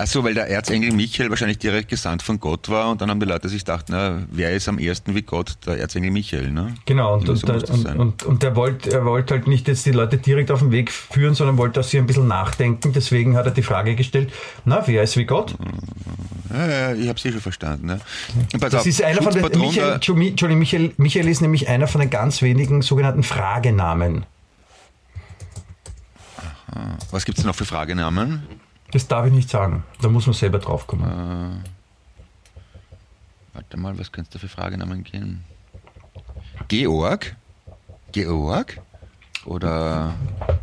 [0.00, 3.26] Achso, weil der Erzengel Michael wahrscheinlich direkt gesandt von Gott war und dann haben die
[3.26, 5.58] Leute sich gedacht, na, wer ist am ersten wie Gott?
[5.66, 6.74] Der Erzengel Michael, ne?
[6.86, 10.16] Genau, und, so und, und, und er wollte er wollte halt nicht jetzt die Leute
[10.16, 12.94] direkt auf den Weg führen, sondern wollte, dass sie ein bisschen nachdenken.
[12.94, 14.32] Deswegen hat er die Frage gestellt,
[14.64, 15.54] na, wer ist wie Gott?
[16.50, 17.84] Ja, ja, ich habe sicher verstanden.
[17.86, 18.00] Ne?
[18.54, 21.68] Und pass Das auf, ist einer von den, Michael, der- Entschuldigung, Michael, Michael ist nämlich
[21.68, 24.24] einer von den ganz wenigen sogenannten Fragenamen.
[27.10, 28.42] Was gibt es noch für Fragenamen?
[28.92, 29.84] Das darf ich nicht sagen.
[30.00, 31.64] Da muss man selber draufkommen.
[33.52, 35.44] Warte mal, was es da für Fragenamen geben?
[36.68, 37.36] Georg?
[38.12, 38.80] Georg?
[39.44, 40.14] Oder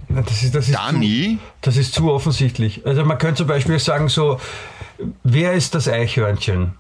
[0.08, 1.40] Na, Das ist, das, ist zu, Dani?
[1.62, 2.86] das ist zu offensichtlich.
[2.86, 4.40] Also man könnte zum Beispiel sagen so,
[5.24, 6.74] wer ist das Eichhörnchen?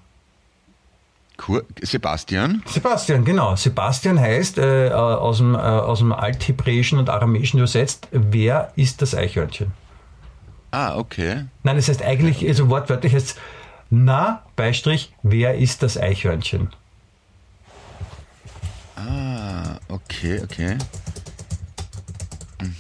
[1.37, 2.63] Kur Sebastian?
[2.65, 3.55] Sebastian, genau.
[3.55, 9.13] Sebastian heißt äh, aus, dem, äh, aus dem Althebräischen und Aramäischen übersetzt, wer ist das
[9.15, 9.71] Eichhörnchen?
[10.77, 11.45] Ah, okay.
[11.63, 13.35] Nein, es heißt eigentlich, also wortwörtlich heißt es,
[13.89, 16.69] na, Beistrich, wer ist das Eichhörnchen?
[18.95, 20.77] Ah, okay, okay.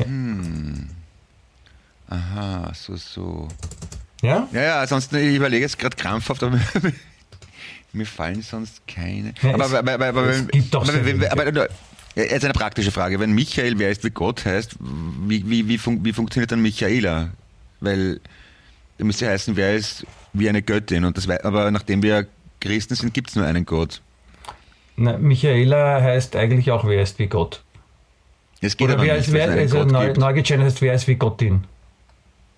[0.05, 0.89] Mhm.
[2.09, 3.47] Aha, so, so.
[4.21, 4.47] Ja?
[4.51, 6.59] Ja, ja, sonst, ich überlege jetzt gerade krampfhaft, aber
[7.93, 9.33] mir, fallen sonst keine.
[9.41, 11.67] Ja, aber, es- aber, aber, aber, es gibt doch aber, wenn, aber,
[12.15, 13.19] jetzt eine praktische Frage.
[13.19, 17.29] Wenn Michael, wer ist wie Gott heißt, wie, wie, wie, fun wie funktioniert dann Michaela?
[17.79, 18.19] Weil,
[18.97, 21.05] da müsste heißen, wer ist wie eine Göttin.
[21.05, 22.27] Und das, aber nachdem wir
[22.59, 24.01] Christen sind, gibt es nur einen Gott.
[24.95, 27.61] Na, Michaela heißt eigentlich auch, wer ist wie Gott.
[28.61, 31.07] Es geht Oder aber wer nicht, ist, wer, also Gott neu, neu heißt, wer ist
[31.07, 31.63] wie Gottin.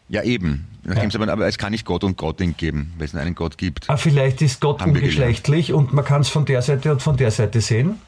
[0.07, 0.67] Ja, eben.
[0.85, 0.95] Ja.
[1.03, 3.89] aber, aber es kann nicht Gott und Gottin geben, weil es nur einen Gott gibt.
[3.89, 7.17] Ah, vielleicht ist Gott Haben ungeschlechtlich und man kann es von der Seite und von
[7.17, 7.99] der Seite sehen.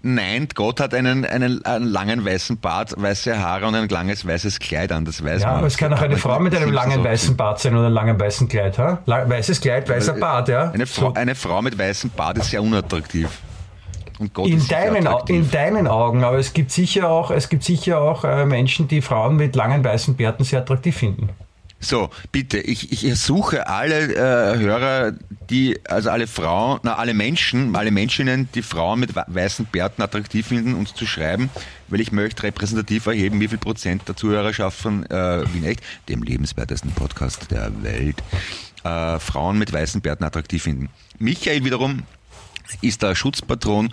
[0.00, 4.60] Nein, Gott hat einen, einen, einen langen weißen Bart, weiße Haare und ein langes weißes
[4.60, 5.56] Kleid an, das weiß Ja, man.
[5.58, 7.36] aber es kann auch eine Frau mit einem langen weißen.
[7.36, 8.78] Bart sein oder einem langen weißen Kleid.
[8.78, 9.00] Ha?
[9.06, 10.70] Weißes Kleid, weißer Bart, ja.
[10.70, 11.14] Eine Frau, So.
[11.14, 13.28] eine Frau mit weißem Bart ist sehr unattraktiv.
[14.20, 17.64] Und Gott In ist deinen, in deinen Augen, aber es gibt sicher auch, es gibt
[17.64, 21.28] sicher auch äh, Menschen, die Frauen mit langen weißen Bärten sehr attraktiv finden.
[21.80, 25.12] So, bitte, ich, ich ersuche alle äh, Hörer,
[25.48, 30.48] die, also alle Frauen, na, alle Menschen, alle Menschinnen, die Frauen mit weißen Bärten attraktiv
[30.48, 31.50] finden, uns zu schreiben,
[31.86, 36.22] weil ich möchte repräsentativ erheben, wie viel Prozent der Zuhörerschaft von äh, Wien Echt, dem
[36.22, 38.16] lebenswertesten Podcast der Welt,
[38.82, 40.88] äh, Frauen mit weißen Bärten attraktiv finden.
[41.18, 42.02] Michael wiederum
[42.80, 43.92] ist der Schutzpatron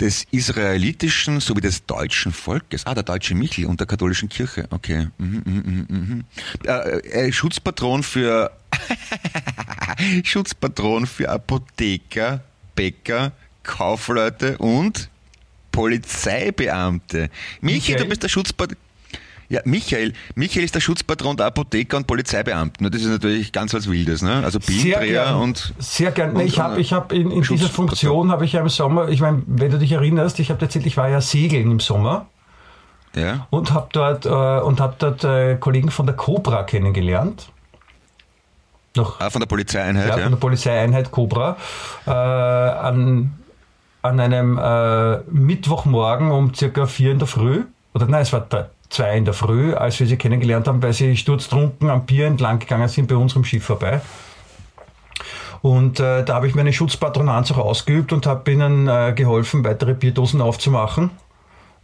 [0.00, 2.86] des israelitischen sowie des deutschen Volkes.
[2.86, 4.66] Ah, der deutsche Michel und der katholischen Kirche.
[4.70, 5.08] Okay.
[5.18, 6.24] Mhm, mhm, mhm.
[6.66, 8.50] Äh, äh, Schutzpatron für
[10.24, 12.42] Schutzpatron für Apotheker,
[12.74, 15.08] Bäcker, Kaufleute und
[15.70, 17.30] Polizeibeamte.
[17.60, 17.96] Michael, Michael?
[17.96, 18.83] du bist der Schutzpatron.
[19.48, 20.12] Ja, Michael.
[20.34, 22.90] Michael ist der Schutzpatron der Apotheker und Polizeibeamten.
[22.90, 24.42] Das ist natürlich ganz was Wildes, ne?
[24.44, 26.32] Also Bildreher und Sehr gern.
[26.34, 27.68] Und- ich habe ich hab in, in dieser.
[27.68, 30.86] Funktion habe ich ja im Sommer, ich meine, wenn du dich erinnerst, ich habe erzählt,
[30.86, 32.26] ich war ja segeln im Sommer
[33.14, 33.46] ja.
[33.50, 37.50] und habe dort, äh, und hab dort äh, Kollegen von der Cobra kennengelernt.
[38.96, 40.22] Noch Ah, von der Polizeieinheit, ja, ja.
[40.22, 41.56] von der Polizeieinheit Cobra.
[42.06, 43.34] Äh, an,
[44.02, 48.70] an einem äh, Mittwochmorgen um circa vier in der Früh, oder nein, es war da,
[48.88, 52.58] zwei in der Früh, als wir sie kennengelernt haben, weil sie sturztrunken am Pier entlang
[52.58, 54.00] gegangen sind bei unserem Schiff vorbei.
[55.62, 59.94] Und äh, da habe ich meine Schutzpatronanz auch ausgeübt und habe ihnen äh, geholfen, weitere
[59.94, 61.10] Bierdosen aufzumachen.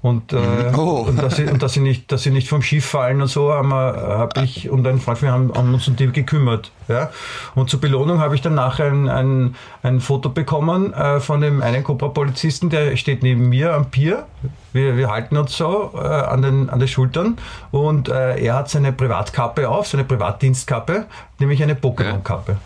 [0.02, 0.38] Und, äh,
[0.74, 1.04] Oh.
[1.06, 3.52] und, dass sie, und dass, sie nicht, dass sie nicht vom Schiff fallen und so,
[3.52, 6.72] haben, wir- hab ich und ein Freund von mir haben, haben uns um die gekümmert.
[6.88, 7.10] Ja?
[7.54, 11.60] Und zur Belohnung habe ich dann nachher ein, ein, ein Foto bekommen äh, von dem
[11.62, 14.24] einen Cobra-Polizisten, der steht neben mir am Pier.
[14.72, 17.36] Wir, wir halten uns so äh, an, den, an den Schultern
[17.70, 21.06] und äh, er hat seine Privatkappe auf, seine Privatdienstkappe,
[21.40, 22.56] nämlich eine Pokémon-Kappe.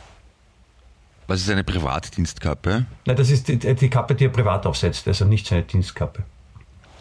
[1.27, 2.85] Was ist eine Privatdienstkappe?
[3.07, 6.23] Nein, das ist die, die Kappe, die er privat aufsetzt, also nicht seine Dienstkappe.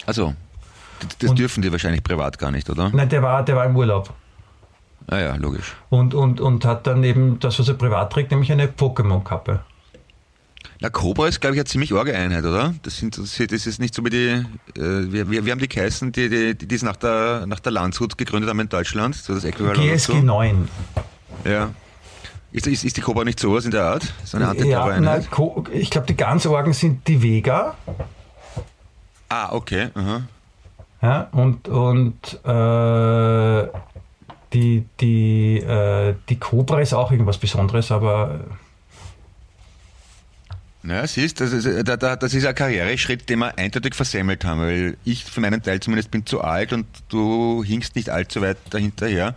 [0.06, 0.34] Also,
[1.00, 2.89] das, das dürfen die wahrscheinlich privat gar nicht, oder?
[2.94, 4.13] Nein, der war, der war im Urlaub.
[5.08, 5.76] Ah ja, logisch.
[5.89, 9.60] Und, und, und hat dann eben das, was er privat trägt, nämlich eine Pokémon-Kappe.
[10.80, 12.74] Na, Cobra ist, glaube ich, eine ziemlich orge Einheit, oder?
[12.84, 16.12] Das, sind, das ist nicht so wie die, äh, wir, wir, wir haben die geheißen,
[16.13, 19.34] die, die, die, die es nach der, nach der Landshut gegründet haben in Deutschland, so
[19.34, 20.26] das Äquivalent GSG dazu.
[20.26, 20.68] 9.
[21.46, 21.70] Ja.
[22.54, 24.13] Ist, ist, ist die Cobra nicht sowas in der Art?
[24.24, 25.28] So eine Ja, Antiterror-Einheit?
[25.38, 27.76] na, ich glaube, die ganz Orgen sind die Vega.
[29.34, 29.89] Ah, okay.
[29.96, 30.22] Aha.
[31.02, 33.67] Ja, und und äh,
[34.54, 38.41] die, die, äh, die Cobra ist auch irgendwas Besonderes, aber
[40.84, 44.98] Naja, siehst, das ist, da, das ist ein Karriereschritt, den wir eindeutig versemmelt haben, weil
[45.04, 49.34] ich für meinen Teil zumindest bin zu alt und du hinkst nicht allzu weit dahinterher.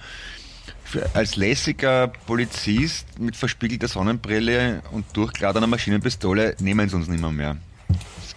[0.85, 7.33] Für, als lässiger Polizist mit verspiegelter Sonnenbrille und durchgeladener Maschinenpistole nehmen sie uns nicht mehr
[7.33, 7.57] mehr.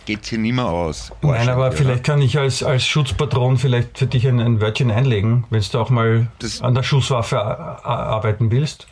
[0.09, 1.11] Geht hier nicht mehr aus.
[1.21, 5.43] nein, aber vielleicht kann ich als, als Schutzpatron vielleicht für dich ein, ein Wörtchen einlegen,
[5.51, 8.87] wenn du auch mal Das- an der Schusswaffe arbeiten willst.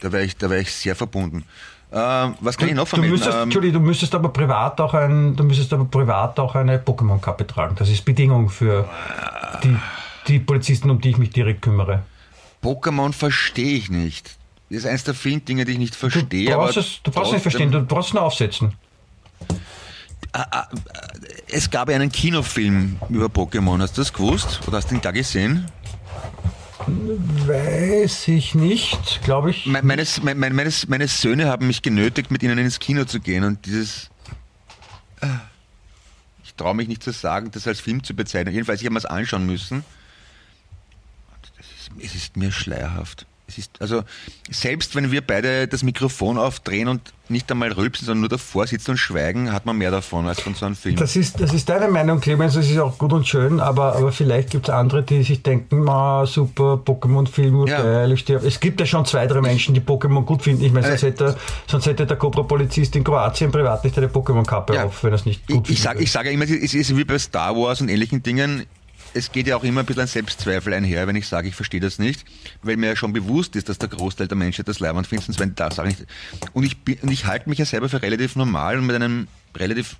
[0.00, 1.44] Da wäre ich, da wär ich sehr verbunden.
[1.92, 3.12] Ähm, was kann ich noch Du vermitteln?
[3.12, 6.78] müsstest, Ähm, Entschuldigung, du müsstest aber privat auch ein, du müsstest aber privat auch eine
[6.78, 7.76] Pokémon-Kappe tragen.
[7.78, 8.88] Das ist Bedingung für
[9.62, 9.76] die,
[10.26, 12.02] die Polizisten, um die ich mich direkt kümmere.
[12.64, 14.36] Pokémon verstehe ich nicht.
[14.70, 16.46] Das ist eines der vielen Dinge, die ich nicht Du verstehe.
[16.56, 18.72] brauchst, aber es, du brauchst nicht verstehen, du brauchst nur aufsetzen.
[21.48, 23.80] Es gab ja einen Kinofilm über Pokémon.
[23.80, 24.60] Hast du das gewusst?
[24.66, 25.66] Oder hast du ihn da gesehen?
[26.86, 29.66] Weiß ich nicht, glaube ich.
[29.66, 33.44] Me- Meine, meine, meine, meine Söhne haben mich genötigt, mit ihnen ins Kino zu gehen.
[33.44, 34.10] Und dieses.
[35.20, 35.26] äh,
[36.44, 38.52] Ich traue mich nicht zu sagen, das als Film zu bezeichnen.
[38.54, 39.84] Jedenfalls, ich habe mir es anschauen müssen.
[41.56, 43.26] Das ist, es ist mir schleierhaft.
[43.48, 44.02] Es ist, also,
[44.50, 48.92] selbst wenn wir beide das Mikrofon aufdrehen und nicht einmal rülpsen, sondern nur davor sitzen
[48.92, 50.96] und schweigen, hat man mehr davon als von so einem Film.
[50.96, 54.12] Das ist, das ist deine Meinung, Clemens, das ist auch gut und schön, aber, aber
[54.12, 57.82] vielleicht gibt es andere, die sich denken, ah, super, Pokémon-Film, Ja.
[57.82, 58.46] geil, ich sterbe.
[58.46, 60.64] Es gibt ja schon zwei, drei Menschen, die Pokémon gut finden.
[60.64, 64.74] Ich meine, sonst Äh, hätte, sonst hätte der Cobra-Polizist in Kroatien privat nicht eine Pokémon-Kappe
[64.74, 64.84] Ja.
[64.84, 65.82] auf, wenn er es nicht gut Ich, ich findet.
[65.82, 68.64] sage ich sage immer, es ist wie bei Star Wars und ähnlichen Dingen.
[69.14, 71.80] Es geht ja auch immer ein bisschen an Selbstzweifel einher, wenn ich sage, ich verstehe
[71.80, 72.24] das nicht,
[72.62, 75.38] weil mir ja schon bewusst ist, dass der Großteil der Menschheit das Leibwand findet, sonst
[75.38, 75.96] wenn da sage ich
[76.54, 79.28] und ich bin, und ich halte mich ja selber für relativ normal und mit einem
[79.54, 79.96] relativ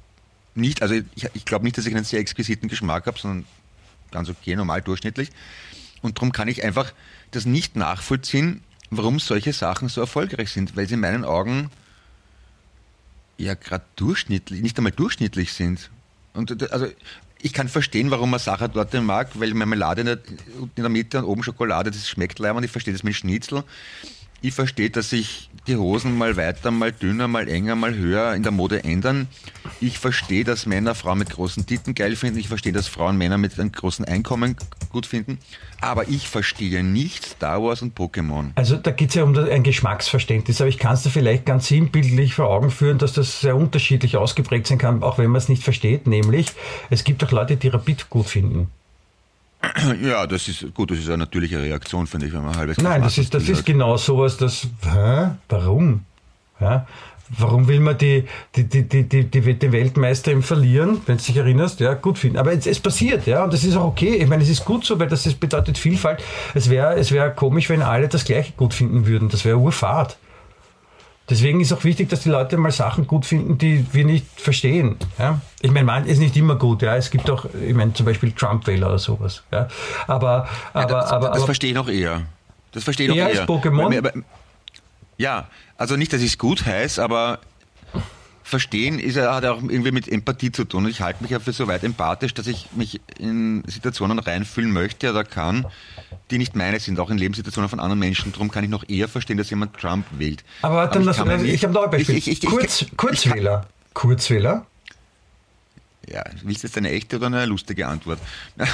[0.54, 3.46] nicht, also ich, ich glaube nicht, dass ich einen sehr exquisiten Geschmack habe, sondern
[4.10, 5.30] ganz okay, normal, durchschnittlich.
[6.02, 6.92] Und darum kann ich einfach
[7.30, 11.70] das nicht nachvollziehen, warum solche Sachen so erfolgreich sind, weil sie in meinen Augen
[13.38, 15.90] ja gerade durchschnittlich, nicht einmal durchschnittlich sind.
[16.34, 16.86] Und also
[17.42, 20.18] ich kann verstehen, warum man Sachertorte mag, weil Marmelade in der,
[20.76, 22.64] in der Mitte und oben Schokolade, das schmeckt leibend.
[22.64, 23.64] Ich verstehe das mit Schnitzel.
[24.40, 28.42] Ich verstehe, dass sich die Hosen mal weiter, mal dünner, mal enger, mal höher in
[28.42, 29.28] der Mode ändern.
[29.80, 32.38] Ich verstehe, dass Männer Frauen mit großen Titten geil finden.
[32.38, 34.56] Ich verstehe, dass Frauen Männer mit einem großen Einkommen
[34.90, 35.38] gut finden.
[35.80, 38.50] Aber ich verstehe nicht Star Wars und Pokémon.
[38.54, 41.68] Also da geht es ja um ein Geschmacksverständnis, aber ich kann es dir vielleicht ganz
[41.68, 45.48] sinnbildlich vor Augen führen, dass das sehr unterschiedlich ausgeprägt sein kann, auch wenn man es
[45.48, 46.06] nicht versteht.
[46.06, 46.48] Nämlich,
[46.90, 48.68] es gibt auch Leute, die Rapid gut finden.
[50.02, 53.02] Ja, das ist gut, das ist eine natürliche Reaktion, finde ich, wenn man halbes Nein,
[53.02, 55.30] das ist, das ist genau sowas, das, hä?
[55.48, 56.04] warum?
[56.60, 56.86] Ja?
[57.38, 58.24] Warum will man die,
[58.56, 62.18] die, die, die, die, die, den Weltmeister im Verlieren, wenn du dich erinnerst, ja, gut
[62.18, 62.36] finden?
[62.36, 64.16] Aber es, es passiert, ja, und das ist auch okay.
[64.16, 66.22] Ich meine, es ist gut so, weil das, das bedeutet Vielfalt.
[66.52, 69.30] Es wäre es wär komisch, wenn alle das Gleiche gut finden würden.
[69.30, 70.18] Das wäre Urfahrt.
[71.32, 74.96] Deswegen ist auch wichtig, dass die Leute mal Sachen gut finden, die wir nicht verstehen.
[75.18, 75.40] Ja?
[75.62, 76.82] Ich meine, man ist nicht immer gut.
[76.82, 76.94] Ja?
[76.94, 79.42] Es gibt auch, ich meine, zum Beispiel Trump-Wähler oder sowas.
[79.50, 79.66] Ja?
[80.06, 82.20] Aber, aber, das, aber, das aber verstehe ich noch eher.
[82.72, 83.46] Das verstehe ich noch Eher eher.
[83.46, 84.22] Pokémon?
[85.16, 87.38] Ja, also nicht, dass ich es gut heiße, aber
[88.42, 90.84] verstehen ist, ja- hat ja auch irgendwie mit Empathie zu tun.
[90.84, 94.70] Und ich halte mich ja für so weit empathisch, dass ich mich in Situationen reinfühlen
[94.70, 95.64] möchte oder kann,
[96.30, 98.32] die nicht meine sind, auch in Lebenssituationen von anderen Menschen.
[98.32, 100.44] Darum kann ich noch eher verstehen, dass jemand Trump wählt.
[100.62, 102.16] Aber dann ich lass, kann mir ich, nicht- habe noch ein Beispiel.
[102.16, 103.66] Ich, ich, ich, Kurz, ich, Kurzwähler.
[103.94, 104.66] Kurzwähler
[106.08, 108.18] Ja, willst du jetzt eine echte oder eine lustige Antwort?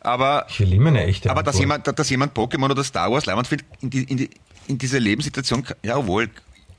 [0.00, 1.86] aber Ich will immer eine echte aber dass Antwort.
[1.86, 4.30] jemand, dass jemand Pokémon oder Star Wars leibend findet, in, die, in, die,
[4.68, 6.28] in diese Lebenssituation, jawohl,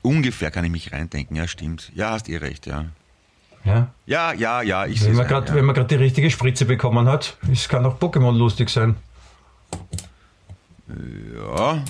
[0.02, 1.36] ungefähr kann ich mich reindenken.
[1.36, 1.90] Ja, stimmt.
[1.94, 2.86] Ja, hast eh recht, ja.
[3.64, 3.88] Ja?
[4.06, 7.08] Ja, ja, ja, ich Wenn sehe man gerade wenn man gerade die richtige Spritze bekommen
[7.08, 8.96] hat, es kann auch Pokémon lustig sein.
[10.88, 11.82] Ja.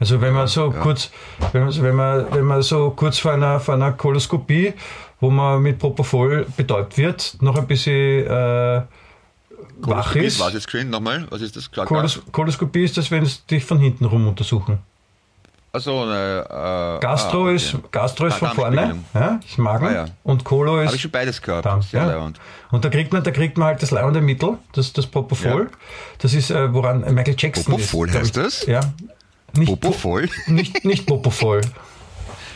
[0.00, 1.10] Also wenn man so kurz,
[1.52, 4.74] wenn man, wenn man, wenn man so kurz vor einer, vor einer Koloskopie,
[5.20, 8.82] wo man mit Propofol betäubt wird, noch ein bisschen äh,
[9.78, 10.40] wach ist.
[10.40, 10.90] Was geschehen?
[10.90, 11.26] Nochmal?
[11.30, 11.70] Was ist das?
[11.70, 14.80] Klar, Kolos Koloskopie ist das, wenn sie dich von hinten rum untersuchen.
[15.74, 16.44] Also, äh,
[17.00, 17.54] Gastro ah, okay.
[17.54, 20.04] ist, Gastro ist Ah, von vorne, ja, ist Magen Ah, ja.
[20.22, 21.64] und Kolo Habe ich ist schon beides gehabt.
[21.64, 21.80] Darm.
[21.92, 22.30] Ja.
[22.70, 25.70] Und da kriegt man, da kriegt man halt das leibende Mittel, das, das Propofol.
[26.18, 28.12] Das ist, äh, woran Michael Jackson Propofol ist.
[28.12, 28.42] glaub heißt ich.
[28.42, 28.66] das?
[28.66, 28.80] Ja.
[29.54, 30.28] Nicht, Popo voll?
[30.46, 31.62] Nicht, nicht Propofol.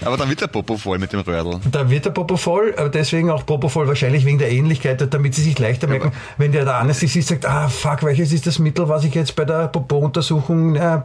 [0.04, 1.60] Aber dann wird der Popo voll mit dem Röhrl.
[1.70, 5.58] Da wird der Propofol, aber deswegen auch Propofol wahrscheinlich wegen der Ähnlichkeit, damit sie sich
[5.58, 9.14] leichter merken, wenn der der Anästhesist sagt, ah fuck, welches ist das Mittel, was ich
[9.14, 11.00] jetzt bei der Popo-Untersuchung, äh,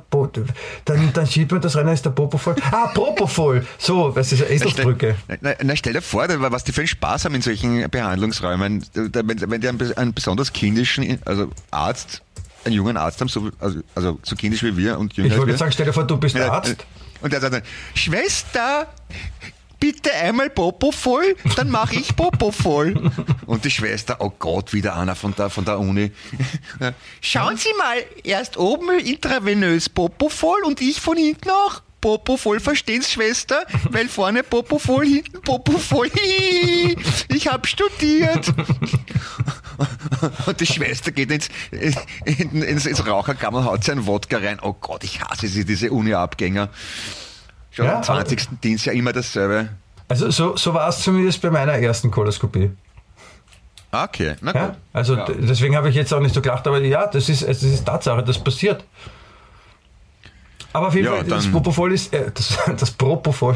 [0.86, 2.56] dann, dann schiebt man das rein, ist der Propofol.
[2.72, 3.66] Ah, Propofol!
[3.78, 5.16] So, das ist eine Eselsbrücke.
[5.28, 8.84] Na, na, na, stell dir vor, was die für einen Spaß haben in solchen Behandlungsräumen.
[8.94, 12.22] Da, wenn, wenn die einen, einen besonders kindischen, also Arzt,
[12.66, 15.58] einen jungen Arzt haben, so, also, also so kindisch wie wir und jünger Ich wollte
[15.58, 16.86] sagen, stell dir vor, du bist Ja, Arzt.
[17.22, 18.88] Und der sagt dann, Schwester,
[19.80, 23.12] bitte einmal Popo voll, dann mache ich Popo voll.
[23.46, 26.12] Und die Schwester, oh Gott, wieder einer von der, von der Uni.
[27.20, 31.82] Schauen Sie mal, erst oben intravenös Popo voll und ich von hinten auch.
[32.02, 33.64] Popo voll, verstehen Sie, Schwester?
[33.92, 36.10] Weil vorne Popo voll, hinten Popo voll.
[37.30, 38.52] Ich habe studiert.
[40.46, 44.60] Und die Schwester geht ins, ins, ins Raucherkammer, haut sein Wodka rein.
[44.62, 46.70] Oh Gott, ich hasse sie, diese Uni-Abgänger.
[47.72, 48.60] Schon Ja, am 20.
[48.64, 49.70] Dienst ja immer dasselbe.
[50.08, 52.72] Also so, so war es zumindest bei meiner ersten Koloskopie.
[53.92, 54.66] Okay, na Ja?
[54.68, 54.76] gut.
[54.94, 55.26] Also Ja.
[55.30, 58.24] deswegen habe ich jetzt auch nicht so gelacht, aber ja, das ist, das ist Tatsache,
[58.24, 58.84] das passiert.
[60.74, 63.56] Aber auf jeden Ja, Fall, das Propofol ist, äh, das, das Propofol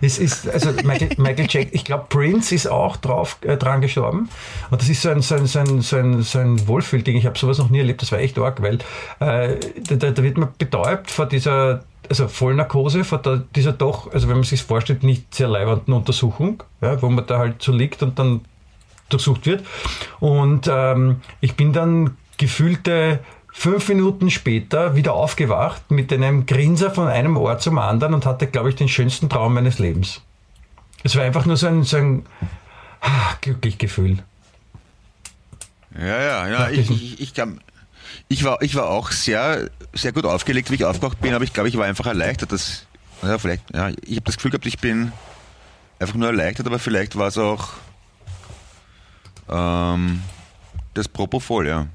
[0.00, 4.28] ist, ist also Michael, Michael Jack, ich glaube Prince ist auch drauf, äh, dran gestorben
[4.70, 7.26] und das ist so ein, so ein, so ein, so ein, so ein Wohlfühlding, ich
[7.26, 8.78] habe sowas noch nie erlebt, das war echt arg, weil
[9.20, 9.56] äh,
[9.88, 14.28] da, da da wird man betäubt vor dieser also Vollnarkose, vor der, dieser doch, also
[14.28, 18.02] wenn man sich vorstellt, nicht sehr leibenden Untersuchung, ja, wo man da halt so liegt
[18.02, 18.40] und dann
[19.08, 19.64] durchsucht wird.
[20.18, 23.20] Und ähm, ich bin dann gefühlte
[23.52, 28.46] fünf Minuten später wieder aufgewacht mit einem Grinser von einem Ort zum anderen und hatte,
[28.46, 30.22] glaube ich, den schönsten Traum meines Lebens.
[31.02, 32.26] Es war einfach nur so ein, so ein
[33.00, 34.22] ah, glücklich Gefühl.
[35.98, 36.70] Ja, ja, ja.
[36.70, 37.60] Ich, ich, ich, kann,
[38.28, 41.52] ich, war, ich war auch sehr, sehr gut aufgelegt, wie ich aufgewacht bin, aber ich
[41.52, 42.52] glaube, ich war einfach erleichtert.
[42.52, 42.86] Dass,
[43.22, 45.12] ja, vielleicht, ja, ich habe das Gefühl gehabt, ich bin
[45.98, 47.70] einfach nur erleichtert, aber vielleicht war es auch
[49.48, 50.22] ähm,
[50.94, 51.86] das Propofol, ja.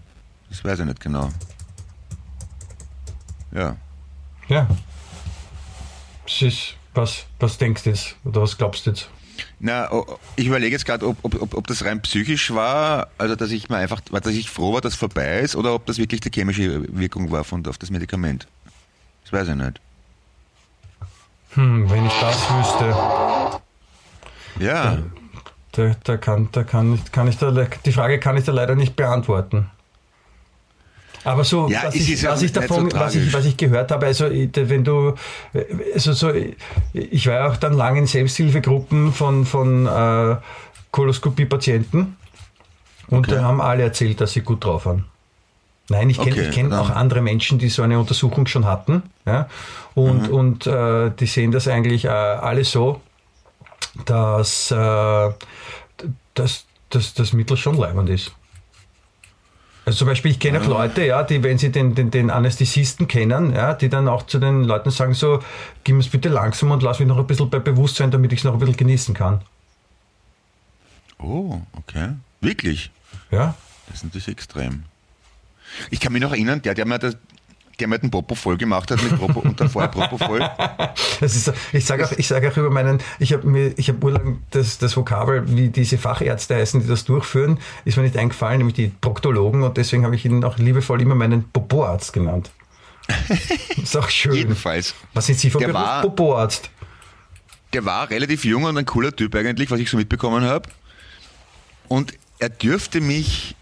[0.56, 1.30] Das weiß ich nicht genau.
[3.52, 3.76] Ja.
[4.48, 4.68] Ja.
[6.24, 8.16] Das ist, was, was denkst du jetzt?
[8.24, 9.10] Oder was glaubst du jetzt?
[9.60, 9.90] Na,
[10.38, 13.78] ich überlege jetzt gerade, ob, ob, ob, das rein psychisch war, also dass ich mir
[13.78, 16.86] einfach, dass ich froh war, dass es vorbei ist, oder ob das wirklich die chemische
[16.98, 18.48] Wirkung war von auf das Medikament.
[19.24, 19.82] Das weiß ich nicht.
[21.52, 23.60] Hm, wenn ich das wüsste.
[24.60, 24.98] Ja,
[25.74, 28.76] Da, da, kann, da kann, ich- kann ich da, die Frage kann ich da leider
[28.76, 29.70] nicht beantworten.
[31.26, 34.06] Aber so, Ja, was, ich, was, ich davon, so was, ich, was ich gehört habe,
[34.06, 35.16] also ich- wenn du,
[35.94, 36.32] also so,
[36.94, 40.36] ich war ja auch dann lange in Selbsthilfegruppen von, von äh,
[40.92, 42.16] Koloskopie-Patienten
[43.08, 43.36] und Okay.
[43.36, 45.06] da haben alle erzählt, dass sie gut drauf waren.
[45.90, 49.04] Nein, ich kenne Okay, kenn dann- auch andere Menschen, die so eine Untersuchung schon hatten.
[49.26, 49.48] Ja?
[49.94, 50.34] Und, Mhm.
[50.36, 53.02] und äh, die sehen das eigentlich äh, alle so,
[54.06, 55.30] dass, äh,
[56.36, 58.32] dass, dass das Mittel schon leibend ist.
[59.86, 63.08] Also zum Beispiel, ich kenne auch Leute, ja, die, wenn sie den, den, den Anästhesisten
[63.08, 65.44] kennen, ja, die dann auch zu den Leuten sagen so,
[65.84, 68.40] gib mir es bitte langsam und lass mich noch ein bisschen bei Bewusstsein, damit ich
[68.40, 69.42] es noch ein bisschen genießen kann.
[71.20, 72.10] Oh, okay.
[72.42, 72.90] Wirklich?
[73.32, 73.56] Ja,
[73.88, 74.84] Das ist natürlich extrem.
[75.92, 77.18] Ich kann mich noch erinnern, der, der mir, das,
[77.78, 80.40] der mir den Popo voll gemacht hat mit Popo und davor Popo voll.
[81.20, 84.06] Das ist, ich sage auch, ich sage auch über meinen, ich habe mir, ich habe
[84.06, 88.58] urlang das, das Vokabel, wie diese Fachärzte heißen, die das durchführen, ist mir nicht eingefallen,
[88.58, 92.52] nämlich die Proktologen und deswegen habe ich ihn auch liebevoll immer meinen Popo-Arzt genannt.
[93.82, 94.34] Ist auch schön.
[94.34, 94.94] Jedenfalls.
[95.14, 96.02] Was sind Sie von Beruf?
[96.02, 96.70] Popo-Arzt.
[97.74, 100.70] Der war relativ jung und ein cooler Typ eigentlich, was ich so mitbekommen habe.
[101.88, 103.56] Und er dürfte mich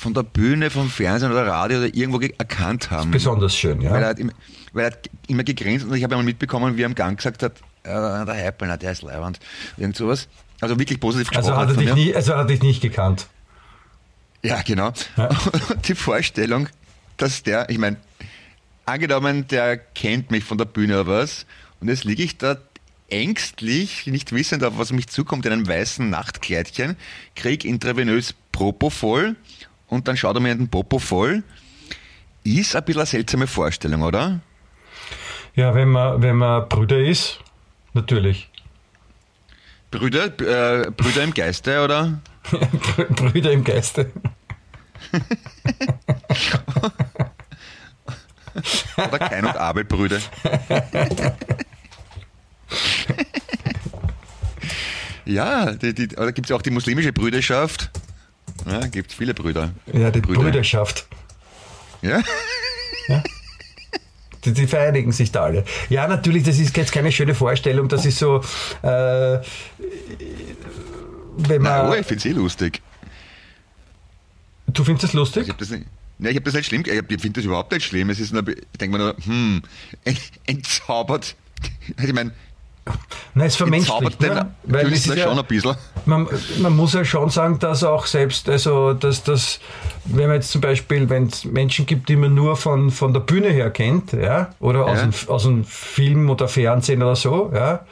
[0.00, 3.10] von der Bühne, vom Fernsehen oder Radio oder irgendwo ge- erkannt haben.
[3.10, 3.90] Besonders schön, ja.
[3.90, 4.32] Weil er, hat immer,
[4.72, 7.42] weil er hat immer gegrinst und ich habe einmal mitbekommen, wie er am Gang gesagt
[7.42, 7.88] hat, äh,
[8.24, 9.38] der Heipelner, der ist leibend.
[9.76, 10.26] Irgend sowas.
[10.62, 11.52] Also wirklich positiv gesprochen.
[11.52, 13.26] Also hat er dich, nie, also hat er dich nicht gekannt.
[14.42, 14.92] Ja, genau.
[15.18, 15.28] Ja.
[15.28, 16.68] Und die Vorstellung,
[17.18, 17.96] dass der, ich meine,
[18.86, 21.44] angenommen, der kennt mich von der Bühne oder was,
[21.80, 22.56] und jetzt liege ich da
[23.10, 26.96] ängstlich, nicht wissend, auf was mich zukommt, in einem weißen Nachtkleidchen,
[27.34, 29.36] krieg intravenös Propofol
[29.90, 31.42] und dann schaut er mir in den Popo voll.
[32.44, 34.40] Ist ein bisschen eine seltsame Vorstellung, oder?
[35.54, 37.40] Ja, wenn man, wenn man Brüder ist,
[37.92, 38.48] natürlich.
[39.90, 42.20] Brüder, äh, Brüder im Geiste, oder?
[43.10, 44.10] Brüder im Geiste.
[48.96, 50.20] Oder Kain und Abel Brüder?
[55.24, 57.90] ja, die, die, oder gibt es auch die muslimische Brüderschaft?
[58.66, 59.72] Ja, gibt es viele Brüder.
[59.92, 60.40] Ja, die Brüder.
[60.42, 61.06] Brüderschaft.
[62.02, 62.22] Ja?
[64.44, 65.64] Die, die vereinigen sich da alle.
[65.90, 67.88] Ja, natürlich, das ist jetzt keine schöne Vorstellung.
[67.88, 68.38] Das ist so,
[68.82, 69.38] äh,
[71.36, 71.90] wenn Na, man.
[71.90, 72.80] oh, ich finde es eh lustig.
[74.66, 75.48] du findest das Ich lustig?
[75.48, 76.82] habe das ich habe das nicht schlimm.
[76.86, 78.10] Ich, hab- ich finde das überhaupt nicht schlimm.
[78.10, 79.62] Es ist nur, ich denke mir nur, hm,
[80.04, 81.34] ent- entzaubert.
[82.02, 82.32] Ich meine,
[83.34, 84.20] Nein, es vermenschlicht.
[84.20, 84.54] Ne?
[84.64, 85.76] Weil es ist ja, schon ein bisschen.
[86.04, 86.26] man,
[86.58, 89.60] man muss ja schon sagen, dass auch selbst, also dass das,
[90.06, 93.20] wenn man jetzt zum Beispiel, wenn es Menschen gibt, die man nur von, von der
[93.20, 95.06] Bühne her kennt, ja, oder aus, Ja.
[95.06, 97.84] dem, aus dem Film oder Fernsehen oder so, ja,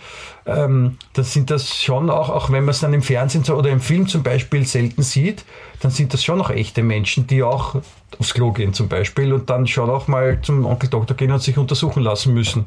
[0.46, 3.80] ähm, dann sind das schon auch, auch wenn man es dann im Fernsehen oder im
[3.80, 5.44] Film zum Beispiel selten sieht,
[5.80, 7.76] dann sind das schon auch echte Menschen, die auch
[8.18, 11.42] aufs Klo gehen zum Beispiel und dann schon auch mal zum Onkel Doktor gehen und
[11.42, 12.66] sich untersuchen lassen müssen.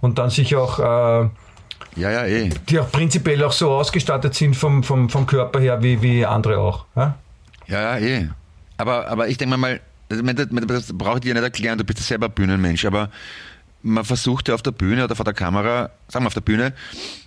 [0.00, 1.28] Und dann sich auch äh,
[1.96, 2.50] Ja, ja, eh.
[2.68, 6.58] die auch prinzipiell auch so ausgestattet sind vom, vom, vom Körper her wie, wie andere
[6.58, 6.86] auch.
[6.96, 7.16] Ja?
[7.66, 8.28] Ja, ja, eh.
[8.78, 12.28] Aber, aber ich denke mal, das, brauche ich dir nicht erklären, du bist ja selber
[12.28, 13.10] Bühnenmensch, aber
[13.82, 16.72] man versucht ja auf der Bühne oder vor der Kamera, sagen wir auf der Bühne,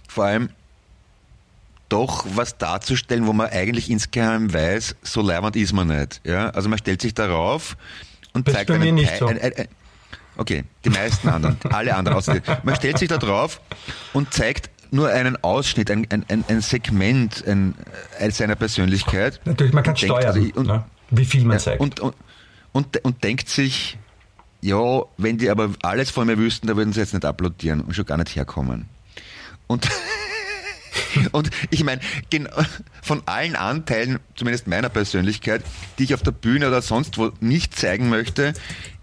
[0.10, 0.50] vor allem
[1.90, 6.22] doch was darzustellen, wo man eigentlich insgeheim weiß, so leibend ist man nicht.
[6.24, 6.50] Ja?
[6.50, 7.78] Also man stellt sich darauf
[8.34, 9.28] und Das zeigt einen Teil- so.
[9.28, 9.68] ein, ein, ein,
[10.38, 12.42] Okay, die meisten anderen, alle anderen.
[12.64, 13.62] Man stellt sich da drauf
[14.14, 17.74] und zeigt nur einen Ausschnitt, ein, ein, ein, Segment ein,
[18.20, 19.42] ein seiner Persönlichkeit.
[19.46, 20.84] Natürlich, man kann denkt, steuern, also ich- und- ne?
[21.10, 21.82] wie viel man Ja, zeigt.
[21.82, 22.16] Und, und,
[22.72, 23.98] und, und denkt sich,
[24.62, 27.96] ja, wenn die aber alles von mir wüssten, da würden sie jetzt nicht applaudieren und
[27.96, 28.88] schon gar nicht herkommen.
[29.68, 29.88] Und,
[31.32, 32.02] und ich meine,
[33.02, 35.64] von allen Anteilen, zumindest meiner Persönlichkeit,
[36.00, 38.54] die ich auf der Bühne oder sonst wo nicht zeigen möchte,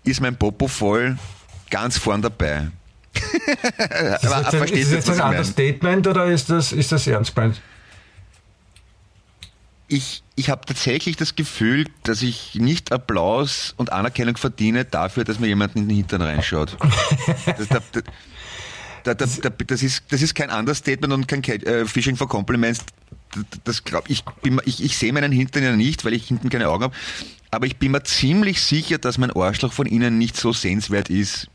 [0.05, 1.17] ist mein Popo voll
[1.71, 2.71] ganz vorn dabei.
[3.15, 5.31] ist das ein, versteht ist das jetzt, ein?
[5.31, 7.61] Understatement oder ist das, ist das ernst gemeint?
[9.91, 15.41] ich, ich habe tatsächlich das Gefühl, dass ich nicht Applaus und Anerkennung verdiene dafür, dass
[15.41, 16.77] mir jemand in den Hintern reinschaut.
[17.47, 17.81] Das, da,
[19.03, 22.85] da, da, da, das, ist, das ist kein Understatement und kein äh, Fishing for Compliments.
[23.65, 26.69] Das, glaub, ich, bin, ich, ich sehe meinen Hintern ja nicht, weil ich hinten keine
[26.69, 26.95] Augen habe.
[27.51, 31.49] Aber ich bin mir ziemlich sicher, dass mein Arschloch von innen nicht so sehenswert ist,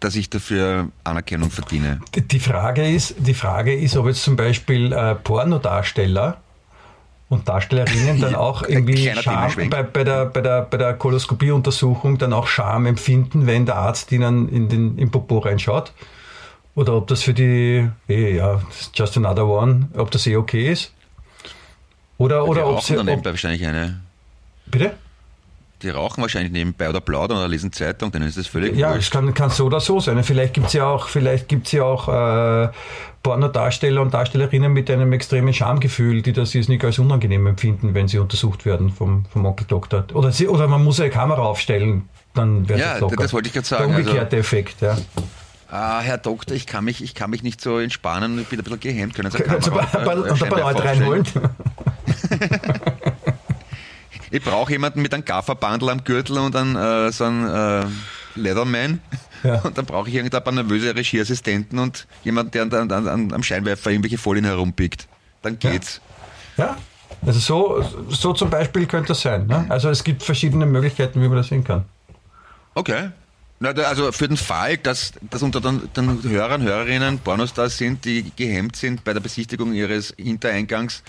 [0.00, 2.00] dass ich dafür Anerkennung verdiene.
[2.14, 6.40] Die- Frage ist, die Frage ist, ob jetzt zum Beispiel äh, Pornodarsteller
[7.28, 12.32] und Darstellerinnen dann auch irgendwie Scham, bei, bei der, bei der, bei der Koloskopieuntersuchung dann
[12.32, 15.92] auch Scham empfinden, wenn der Arzt ihnen in den, im Popo reinschaut.
[16.76, 18.60] Oder ob das für die, eh, ja,
[18.94, 20.92] just another one, ob das eh okay ist.
[22.18, 24.00] Oder, Die oder ob rauchen sie, dann ob, nebenbei wahrscheinlich eine.
[24.66, 24.92] bitte?
[25.82, 29.02] Die rauchen wahrscheinlich nebenbei oder plaudern oder lesen Zeitung, denen ist das völlig Ja, wurscht.
[29.02, 30.24] es kann, kann so oder so sein.
[30.24, 32.70] Vielleicht gibt es ja auch, vielleicht gibt's ja auch äh,
[33.22, 38.08] Pornodarsteller und Darstellerinnen mit einem extremen Schamgefühl, die das jetzt nicht als unangenehm empfinden, wenn
[38.08, 40.04] sie untersucht werden vom, vom Onkel Doktor.
[40.14, 43.16] Oder, sie, oder man muss eine Kamera aufstellen, dann wäre Ja, das locker.
[43.16, 44.96] das wollte ich gerade sagen, Der also- umgekehrte Effekt, ja.
[45.68, 48.62] Ah, Herr Doktor, ich kann mich, ich kann mich nicht so entspannen, ich bin ein
[48.64, 49.14] bisschen gehemmt.
[49.14, 51.24] Können Sie eine Kannst du ein Kamera paar, äh, ein paar Leute reinholen?
[54.30, 57.84] Ich brauche jemanden mit einem Gafferbandel am Gürtel und einem, äh, so einem äh,
[58.34, 59.00] Leatherman.
[59.44, 59.60] Ja.
[59.60, 63.42] Und dann brauche ich irgendein paar nervöse Regieassistenten und jemanden, der an, an, an, am
[63.42, 65.06] Scheinwerfer irgendwelche Folien herumpickt.
[65.42, 66.00] Dann geht's.
[66.56, 66.76] Ja,
[67.24, 69.46] also so, so zum Beispiel könnte das sein.
[69.46, 69.66] Ne?
[69.68, 71.84] Also es gibt verschiedene Möglichkeiten, wie man das sehen kann.
[72.74, 73.10] Okay.
[73.62, 78.76] Also für den Fall, dass, dass unter den, den Hörern, Hörerinnen Pornostars sind, die gehemmt
[78.76, 81.02] sind bei der Besichtigung ihres Hintereingangs,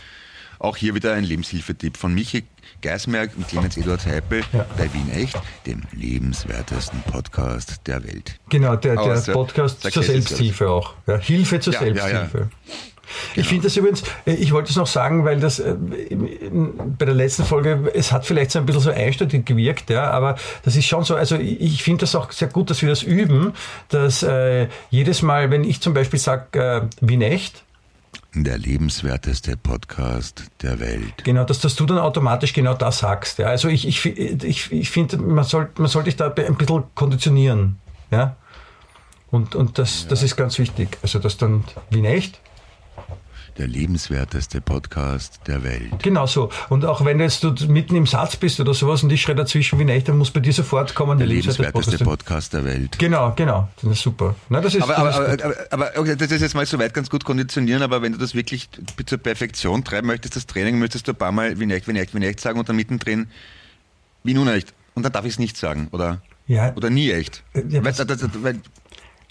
[0.59, 2.43] auch hier wieder ein Lebenshilfetipp von Michi
[2.81, 4.65] Geismerk und Clemens Eduard Heipel Ja.
[4.77, 8.39] bei Wien Echt, dem lebenswertesten Podcast der Welt.
[8.49, 10.93] Genau, der, der sehr- Podcast sehr zur Selbsthilfe auch.
[11.07, 11.79] Ja, Hilfe zur Ja.
[11.79, 12.49] Selbsthilfe.
[13.35, 15.75] Ich finde das übrigens, äh, ich wollte es noch sagen, weil das äh,
[16.51, 20.35] bei der letzten Folge, es hat vielleicht so ein bisschen so einstündig gewirkt, ja, aber
[20.63, 23.53] das ist schon so, also ich finde das auch sehr gut, dass wir das üben,
[23.87, 27.63] dass äh, jedes Mal, wenn ich zum Beispiel sage, äh, Wien echt,
[28.43, 31.23] Der lebenswerteste Podcast der Welt.
[31.23, 33.39] Genau, dass, dass du dann automatisch genau das sagst.
[33.39, 33.47] Ja.
[33.47, 37.77] Also ich, ich, ich, ich finde, man soll, man soll dich da ein bisschen konditionieren.
[38.11, 38.35] Ja.
[39.31, 40.09] Und, und das, ja.
[40.09, 40.97] das ist ganz wichtig.
[41.01, 42.39] Also das dann wie echt
[43.57, 46.03] der lebenswerteste Podcast der Welt.
[46.03, 46.49] Genau so.
[46.69, 49.79] Und auch wenn jetzt du mitten im Satz bist oder sowas und ich schreie dazwischen
[49.79, 51.17] wie nicht, dann muss bei dir sofort kommen.
[51.17, 52.99] Der, der lebenswerteste Podcast, der Welt.
[52.99, 53.67] Genau, genau.
[53.81, 54.35] Das ist super.
[54.49, 56.93] Nein, das ist, aber, das aber, ist aber, aber, aber, das ist jetzt mal soweit
[56.93, 58.69] ganz gut konditionieren, aber wenn du das wirklich
[59.05, 62.13] zur Perfektion treiben möchtest, das Training, möchtest du ein paar Mal wie nicht, wie nicht,
[62.13, 63.27] wie nicht sagen und dann mittendrin
[64.23, 64.73] wie nun echt.
[64.93, 66.21] Und dann darf ich es nicht sagen, oder?
[66.47, 66.73] Ja.
[66.75, 67.43] Oder nie echt.
[67.53, 68.59] Ja, weil, das, das, weil,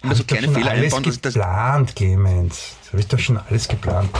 [0.06, 1.04] immer so kleine Fehler alles einbauen.
[1.04, 2.76] Alles geplant, Clemens.
[2.80, 4.10] Das habe ich doch schon alles geplant.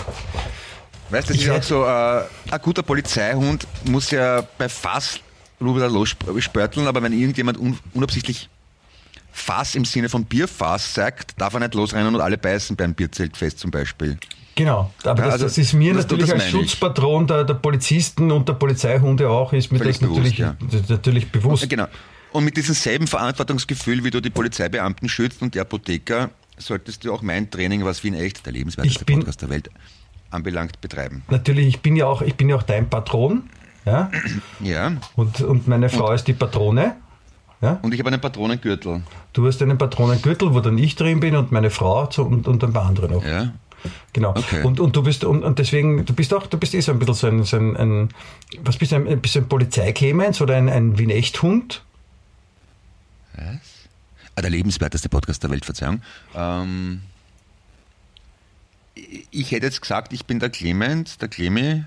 [1.10, 5.20] Weißt du, das ich ist auch so, äh, ein guter Polizeihund muss ja bei Fass
[5.60, 8.48] rüber losspörteln, aber wenn irgendjemand un unabsichtlich
[9.32, 13.58] Fass im Sinne von Bierfass sagt, darf er nicht losrennen und alle beißen beim Bierzeltfest
[13.58, 14.18] zum Beispiel.
[14.54, 17.54] Genau, aber ja, das, also, das, ist mir das, natürlich das als Schutzpatron der, der,
[17.54, 20.80] Polizisten und der Polizeihunde auch, ist mir Völlig das natürlich, bewusst, ja.
[20.88, 21.68] natürlich bewusst.
[21.68, 21.86] Genau.
[22.36, 26.28] Und mit diesem selben Verantwortungsgefühl, wie du die Polizeibeamten schützt und die Apotheker,
[26.58, 29.70] solltest du auch mein Training, was wie in echt der lebenswerteste Podcast der Welt
[30.30, 31.22] anbelangt, betreiben.
[31.30, 33.44] Natürlich, ich bin ja auch, ich bin ja auch dein Patron.
[33.86, 34.10] Ja.
[34.60, 34.92] ja.
[35.14, 36.96] Und, und meine Frau und, ist die Patrone.
[37.62, 37.78] Ja?
[37.80, 39.02] Und ich habe einen Patronengürtel.
[39.32, 42.72] Du hast einen Patronengürtel, wo dann ich drin bin und meine Frau und, und ein
[42.74, 43.24] paar andere noch.
[43.24, 43.54] Ja.
[44.12, 44.34] Genau.
[44.36, 44.62] Okay.
[44.62, 46.98] Und, und du bist und, und deswegen, du bist auch, du bist eh so ein
[46.98, 48.08] bisschen so ein, so ein, ein
[48.62, 51.82] was bist du, ein, ein bisschen Polizeiklemens oder ein, ein Wien-Echt-Hund?
[53.36, 53.88] Was?
[54.34, 56.02] Ah, der lebenswerteste Podcast der Welt, Verzeihung.
[56.34, 57.00] Ähm,
[59.30, 61.84] ich hätte jetzt gesagt, ich bin der Clement, der Clemi.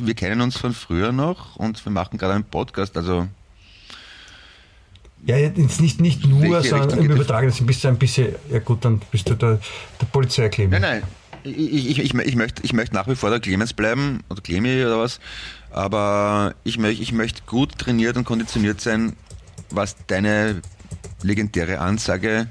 [0.00, 3.28] Wir kennen uns von früher noch und wir machen gerade einen Podcast, also.
[5.24, 9.00] Ja, jetzt nicht, nicht nur, sondern im Übertragenen bist du ein bisschen, ja gut, dann
[9.10, 9.60] bist du der,
[10.00, 11.02] der Polizei Nein, nein,
[11.44, 14.84] ich, ich, ich, ich, möchte, ich möchte nach wie vor der Clemens bleiben, oder Clemi
[14.84, 15.20] oder was,
[15.70, 19.14] aber ich, möchte, ich möchte gut trainiert und konditioniert sein,
[19.74, 20.62] was deine
[21.22, 22.48] legendäre Ansage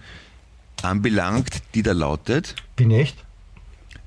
[0.82, 2.55] anbelangt, die da lautet.
[2.76, 3.24] Bin echt?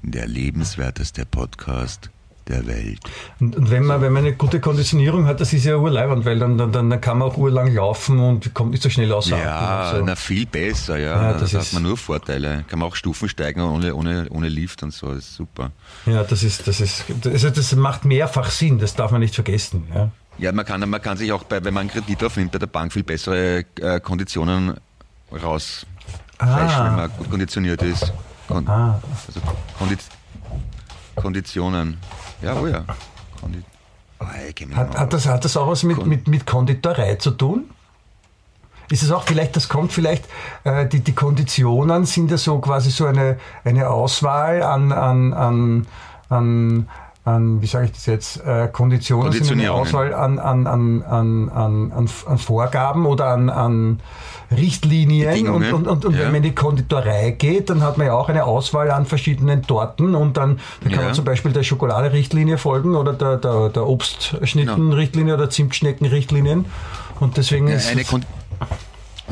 [0.03, 2.11] Der lebenswerteste Podcast
[2.49, 3.01] der Welt.
[3.41, 6.39] Und, und, wenn, man, wenn man eine gute Konditionierung hat, das ist ja urleibend, weil
[6.39, 9.31] dann, dann, dann kann man auch urlang laufen und kommt nicht so schnell aus.
[9.31, 10.05] Ja, so.
[10.05, 11.33] na viel besser, ja.
[11.33, 12.65] ja das da hat man nur Vorteile.
[12.69, 15.73] Kann man auch Stufen steigen ohne, ohne, ohne Lift und so, das ist super.
[16.07, 19.85] Ja, das ist, das ist, also das macht mehrfach Sinn, das darf man nicht vergessen.
[19.95, 20.11] Ja.
[20.39, 22.67] Ja, man kann, man kann sich auch, bei, wenn man einen Kredit aufnimmt, bei der
[22.67, 24.75] Bank viel bessere äh, Konditionen
[25.43, 25.87] raus
[26.39, 26.87] ah.
[26.87, 28.13] wenn man gut konditioniert ist.
[28.49, 29.01] Kon ah.
[29.27, 29.41] Also
[29.79, 29.97] Kondi
[31.17, 31.99] Konditionen.
[32.43, 32.85] Ja, oh ja.
[33.41, 33.63] Kondi
[34.21, 34.27] oh,
[34.77, 37.71] hat, hat, das, hat das auch was mit, mit, mit Konditorei zu tun?
[38.91, 40.27] Ist es auch vielleicht, das kommt vielleicht,
[40.65, 45.87] äh, die, die Konditionen sind ja so quasi so eine, eine Auswahl an, an, an,
[46.29, 46.89] an
[47.25, 51.49] an, wie sage ich das jetzt, äh, Konditionen sind eine Auswahl an, an, an, an,
[51.51, 51.93] an,
[52.27, 54.01] an Vorgaben oder an, an
[54.51, 55.49] Richtlinien.
[55.49, 56.21] Und, und, und, und ja.
[56.21, 59.63] wenn man in die Konditorei geht, dann hat man ja auch eine Auswahl an verschiedenen
[59.63, 61.07] Torten und dann, dann kann ja.
[61.07, 65.43] man zum Beispiel der Schokolade-Richtlinie folgen oder der, der, der Obstschnitten-Richtlinie genau.
[65.43, 66.67] oder Zimtschnecken-Richtlinien.
[67.21, 68.25] Und deswegen ja, ist eine Kon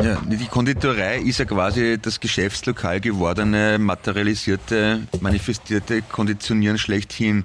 [0.02, 7.44] ja, die Konditorei ist ja quasi das Geschäftslokal gewordene, materialisierte, manifestierte Konditionieren schlechthin.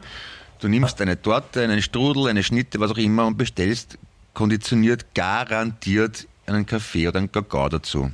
[0.60, 3.98] Du nimmst eine Torte, einen Strudel, eine Schnitte, was auch immer und bestellst
[4.34, 8.12] konditioniert garantiert einen Kaffee oder einen Kakao dazu.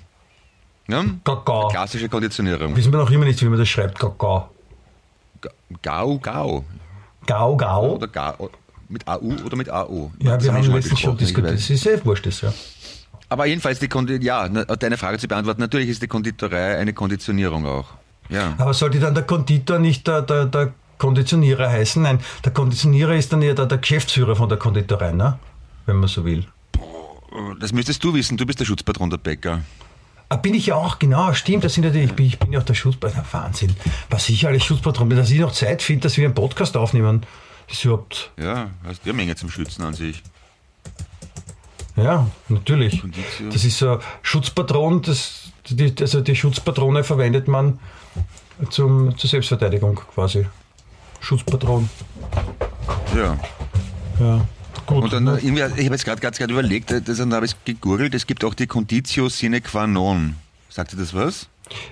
[0.88, 1.04] Ja?
[1.24, 1.68] Kakao.
[1.68, 2.76] Klassische Konditionierung.
[2.76, 4.50] Wissen wir noch immer nicht, wie man das schreibt, Kakao.
[5.82, 6.64] Gau, Gau.
[7.26, 7.96] Gau, Gau.
[7.96, 8.50] Oder Gau.
[8.90, 10.12] Mit AU oder mit AU.
[10.20, 11.56] Ja, wir haben letztens schon diskutiert.
[11.56, 12.54] Das ist sehr wurscht, das, ja.
[13.30, 17.66] Aber jedenfalls, die Kondi ja, deine Frage zu beantworten, natürlich ist die Konditorei eine Konditionierung
[17.66, 17.88] auch.
[18.30, 18.54] Ja.
[18.58, 20.74] Aber sollte dann der Konditor nicht der, der, der
[21.04, 22.02] Konditionierer heißen.
[22.02, 25.38] Nein, der Konditionierer ist dann eher der, der Geschäftsführer von der Konditorei, ne?
[25.86, 26.46] wenn man so will.
[27.60, 29.64] Das müsstest du wissen, du bist der Schutzpatron der Bäcker.
[30.30, 32.60] Ah, bin ich ja auch, genau, stimmt, das sind natürlich, ich bin, ich bin ja
[32.60, 33.26] auch der Schutzpatron.
[33.32, 33.76] Wahnsinn,
[34.10, 37.26] was ich alles Schutzpatron bin, dass ich noch Zeit finde, dass wir einen Podcast aufnehmen.
[37.68, 38.32] Das ist überhaupt.
[38.40, 40.24] Ja, hast du eine Menge zum Schützen an sich.
[41.98, 43.02] Ja, natürlich.
[43.02, 43.50] Kondition.
[43.50, 47.80] Das ist so Schutzpatron, das, die, also die Schutzpatrone verwendet man
[48.70, 50.48] zum, zur Selbstverteidigung quasi.
[51.24, 51.90] Schutzpatron.
[53.16, 53.40] Ja.
[54.20, 54.46] Ja.
[54.86, 55.04] Gut.
[55.04, 58.28] Und dann irgendwie, ich habe jetzt gerade gerade überlegt, das, dann habe ich gegurgelt, es
[58.28, 60.36] gibt auch die Conditio sine qua non.
[60.70, 61.48] Sagt ihr das was?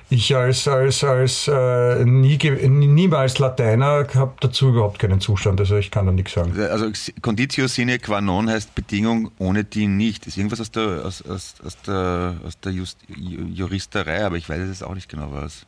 [0.10, 5.92] Ich als, als, als äh, nie, niemals Lateiner habe dazu überhaupt keinen Zustand, also ich
[5.92, 6.60] kann da nichts sagen.
[6.60, 10.28] Also Conditio sine qua non heißt Bedingung ohne die nicht.
[10.28, 14.68] Ist irgendwas aus der, aus, aus, aus der, aus der Just, Juristerei, aber ich weiß
[14.68, 15.66] es auch nicht genau was.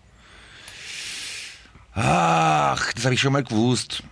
[1.95, 4.03] Ach, das habe ich schon mal gewusst.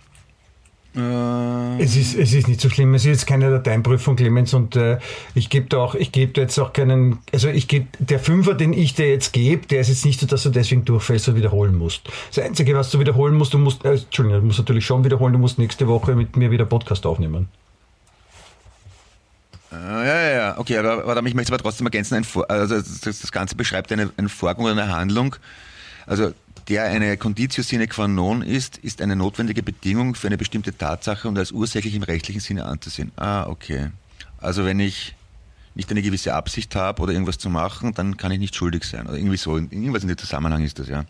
[0.94, 2.94] Äh, Es ist, es ist nicht so schlimm.
[2.94, 4.98] Es ist jetzt keine Dateienprüfung, Clemens, und äh,
[5.34, 8.54] ich gebe da auch, ich gebe da jetzt auch keinen, also ich gebe, der Fünfer,
[8.54, 11.36] den ich dir jetzt gebe, der ist jetzt nicht so, dass du deswegen durchfällst und
[11.36, 12.02] wiederholen musst.
[12.34, 15.32] Das Einzige, was du wiederholen musst, du musst, äh, Entschuldigung, du musst natürlich schon wiederholen,
[15.32, 17.48] du musst nächste Woche mit mir wieder Podcast aufnehmen.
[19.72, 23.00] äh, ja, ja, ja, okay, aber, aber ich möchte aber trotzdem ergänzen, ein also das,
[23.00, 25.36] das Ganze beschreibt eine, eine Vorgang oder eine Handlung,
[26.06, 26.32] also
[26.72, 31.28] der eine Conditio sine qua non ist, ist eine notwendige Bedingung für eine bestimmte Tatsache
[31.28, 33.12] und als ursächlich im rechtlichen Sinne anzusehen.
[33.16, 33.90] Ah, okay.
[34.38, 35.14] Also wenn ich
[35.74, 39.06] nicht eine gewisse Absicht habe oder irgendwas zu machen, dann kann ich nicht schuldig sein.
[39.06, 41.04] Oder irgendwie so, irgendwas in dem Zusammenhang ist das, ja.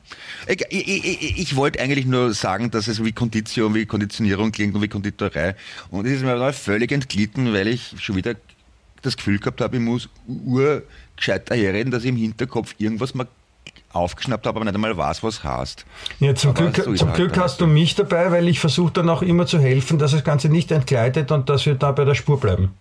[0.48, 4.74] Ich, ich, ich, ich wollte eigentlich nur sagen, dass es wie Conditio, wie Konditionierung klingt
[4.74, 5.54] und wie Konditorei.
[5.90, 8.34] Und es ist mir völlig entglitten, weil ich schon wieder
[9.02, 13.28] das Gefühl gehabt habe, ich muss urgescheiter herreden, dass ich im Hinterkopf irgendwas mal
[13.93, 15.84] aufgeschnappt habe, aber nicht einmal weiß, was heißt.
[16.20, 18.93] Ja, zum Aber Glück, so zum halt Glück hast du mich dabei, weil ich versuche
[18.93, 22.05] dann auch immer zu helfen, dass das Ganze nicht entgleitet und dass wir da bei
[22.05, 22.74] der Spur bleiben.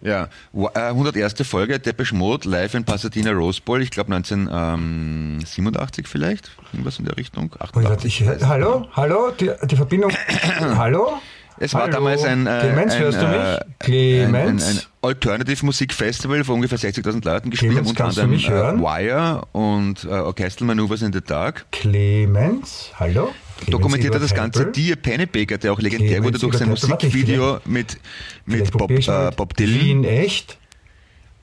[0.00, 1.46] Ja, Wa- äh, 101.
[1.46, 7.16] Folge, Depeche Mode, live in Pasadena Rose Bowl, ich glaube 1987 vielleicht, irgendwas in der
[7.16, 7.50] Richtung.
[7.52, 10.10] Oh, ich warte, 88, ich, ich hallo, hallo, die, die Verbindung.
[10.76, 11.20] hallo?
[11.58, 11.92] Es war Hallo?
[11.92, 13.36] damals ein, äh, Clemens, ein, hörst du mich?
[13.36, 14.64] äh, Clemens?
[14.64, 18.32] Ein, ein, ein Alternative Musik Festival, wo ungefähr 60.000 Leuten gespielt haben, unter anderem?
[18.34, 18.38] Äh,
[18.80, 21.66] Wire und äh, Orchestral Maneuvers in the Dark.
[21.72, 23.32] Clemens, hallo?
[23.58, 24.66] Clemens Dokumentiert er das Ganze?
[24.72, 27.98] Die Pennebaker, der auch legendär Clemens wurde durch sein ich Musikvideo mit,
[28.46, 29.80] mit Bob, äh, Bob Dylan.
[29.80, 30.58] Wien echt?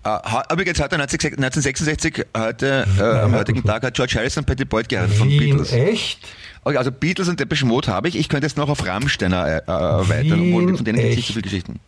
[0.03, 4.87] Äh, ha- übrigens heute 1966, heute, äh, am heutigen Tag hat George Harrison Patty Boyd
[4.89, 5.71] geheiratet von Beatles.
[5.73, 6.19] echt?
[6.63, 8.17] Okay, also Beatles und Depeche Mode habe ich.
[8.17, 11.27] Ich könnte jetzt noch auf Rammsteiner äh, äh, erweitern, obwohl von denen gibt es nicht
[11.27, 11.79] so viele Geschichten.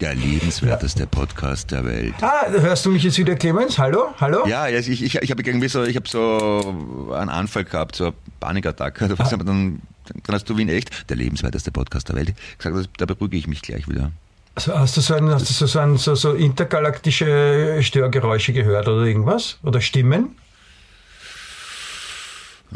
[0.00, 2.14] Der lebenswerteste Podcast der Welt.
[2.22, 3.78] Ah, hörst du mich jetzt wieder, Clemens?
[3.78, 4.06] Hallo?
[4.20, 4.46] Hallo?
[4.48, 8.06] Ja, ja, ich, ich, ich habe irgendwie so, ich habe so einen Anfall gehabt, so
[8.06, 9.04] eine Panikattacke.
[9.04, 9.80] oder was, aber Dann,
[10.24, 13.46] dann hast du Wien echt, der lebenswerteste Podcast der Welt, gesagt, das- da beruhige ich
[13.46, 14.10] mich gleich wieder.
[14.56, 18.88] Also hast du so, ein, hast du so, so, ein, so, so intergalaktische Störgeräusche gehört
[18.88, 19.58] oder irgendwas?
[19.62, 20.34] Oder Stimmen?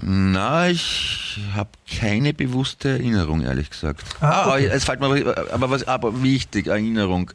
[0.02, 4.04] Na, ich habe keine bewusste Erinnerung, ehrlich gesagt.
[4.20, 4.66] Ah, okay.
[4.66, 7.30] es fällt mir aber, aber was, aber wichtig, Erinnerung.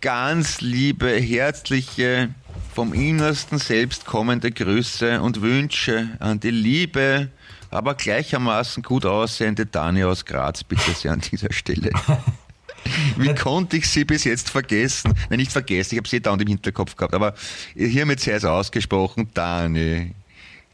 [0.00, 2.30] Ganz liebe, herzliche,
[2.74, 7.30] vom Innersten selbst kommende Grüße und Wünsche an die liebe,
[7.70, 11.90] aber gleichermaßen gut aussehende Dani aus Graz, bitte sehr an dieser Stelle.
[13.16, 15.14] Wie konnte ich sie bis jetzt vergessen?
[15.28, 17.34] Nein, nicht vergessen, ich habe sie dauernd im Hinterkopf gehabt, aber
[17.74, 20.14] hiermit sei es ausgesprochen, Dani.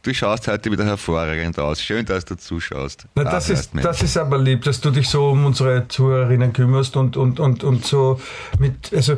[0.05, 1.83] Du schaust heute wieder hervorragend aus.
[1.83, 3.07] Schön, dass du zuschaust.
[3.15, 5.89] Na, Ah, das, hörst, ist, das ist aber lieb, dass du dich so um unsere
[5.89, 8.21] Zuhörerinnen kümmerst und, und, und, und so
[8.59, 9.17] mit, also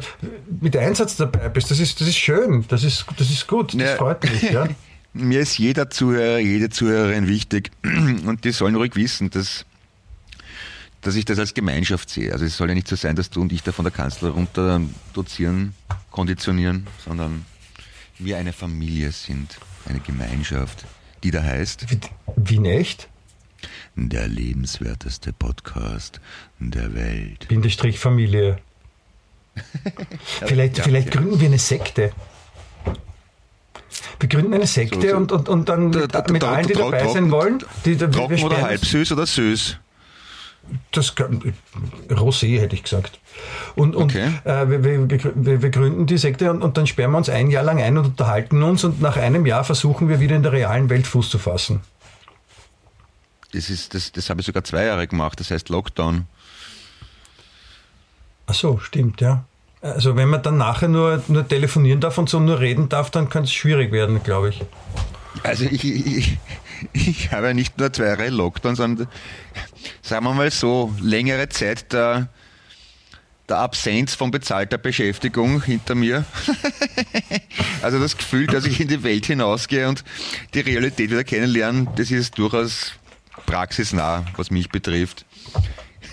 [0.61, 1.72] mit Einsatz dabei bist.
[1.72, 3.97] Das ist, das ist schön, das ist, das ist gut, das Ja.
[3.97, 4.43] freut mich.
[4.43, 4.68] Ja?
[5.12, 9.64] Mir ist jeder Zuhörer, jede Zuhörerin wichtig und die sollen ruhig wissen, dass,
[11.01, 12.32] dass ich das als Gemeinschaft sehe.
[12.32, 14.30] Also es soll ja nicht so sein, dass du und ich da von der Kanzler
[14.30, 14.80] runter
[15.14, 15.74] dozieren,
[16.12, 17.45] konditionieren, sondern
[18.20, 19.59] wir eine Familie sind,
[19.89, 20.84] eine Gemeinschaft,
[21.24, 22.01] die da heißt Wie-
[22.37, 23.09] Wien echt?
[23.95, 26.20] der lebenswerteste Podcast
[26.59, 27.49] der Welt.
[27.49, 28.59] Bindestrich Familie.
[30.45, 31.20] Vielleicht, ja, vielleicht ja.
[31.20, 32.12] gründen wir eine Sekte.
[34.20, 35.16] Wir gründen eine Sekte So, so.
[35.16, 37.59] Und, und, und dann Da- mit, da- da- mit da- allen, die dabei sein wollen.
[37.87, 39.78] Die, die, Trocken wir oder halb süß oder süß?
[40.93, 41.55] Das kann,
[42.09, 43.19] Rosé hätte ich gesagt.
[43.75, 44.31] Und, und Okay.
[44.45, 47.51] äh, wir, wir, wir, wir gründen die Sekte und, und dann sperren wir uns ein
[47.51, 50.53] Jahr lang ein und unterhalten uns und nach einem Jahr versuchen wir wieder in der
[50.53, 51.81] realen Welt Fuß zu fassen.
[53.53, 56.27] Das, ist, das, das habe ich sogar zwei Jahre gemacht, das heißt Lockdown.
[58.47, 59.45] Ach so, stimmt, ja.
[59.83, 63.29] Also wenn man dann nachher nur, nur telefonieren darf und so nur reden darf, dann
[63.29, 64.62] kann es schwierig werden, glaube ich.
[65.43, 66.39] Also ich, ich,
[66.93, 69.09] ich habe ja nicht nur zwei Jahre Lockdown, sondern
[70.03, 72.28] sagen wir mal so, längere Zeit der,
[73.49, 76.24] der Absenz von bezahlter Beschäftigung hinter mir.
[77.82, 80.05] also das Gefühl, dass ich in die Welt hinausgehe und
[80.55, 82.93] die Realität wieder kennenlernen, das ist durchaus
[83.47, 85.24] praxisnah, was mich betrifft.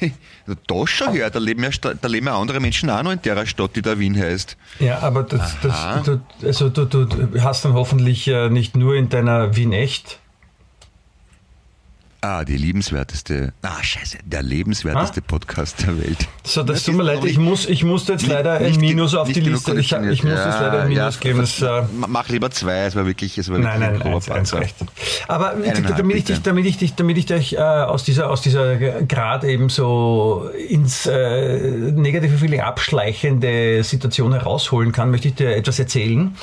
[0.46, 3.22] Also da schon her, da leben, ja, da leben ja andere Menschen auch noch in
[3.22, 4.58] der Stadt, die da Wien heißt.
[4.80, 9.08] Ja, aber das, das, du, also du, du hast dann hoffentlich äh, nicht nur in
[9.08, 10.20] deiner Wien echt.
[12.26, 16.26] Ah, die liebenswerteste, ah scheiße, der lebenswerteste Podcast der Welt.
[16.46, 18.90] So, das Das tut mir leid, ich muss, ich muss jetzt leider ein nicht ge-
[18.92, 19.74] Minus auf die Liste.
[19.78, 21.40] Ich, ich muss jetzt Ja, leider ein Minus ja, geben.
[21.40, 24.14] Das, äh, Ma- Mach lieber zwei, es war wirklich, es war Nein, wirklich nein, ein
[24.14, 24.76] eins, eins recht.
[25.28, 28.42] Aber Eineinhalb, damit ich dich, damit ich dich, damit ich dich äh, aus dieser, aus
[28.42, 31.58] dieser Grad eben so ins äh,
[31.92, 36.38] negative Feeling abschleichende Situation herausholen kann, möchte ich dir etwas erzählen,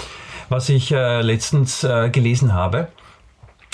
[0.50, 2.88] was ich äh, letztens äh, gelesen habe.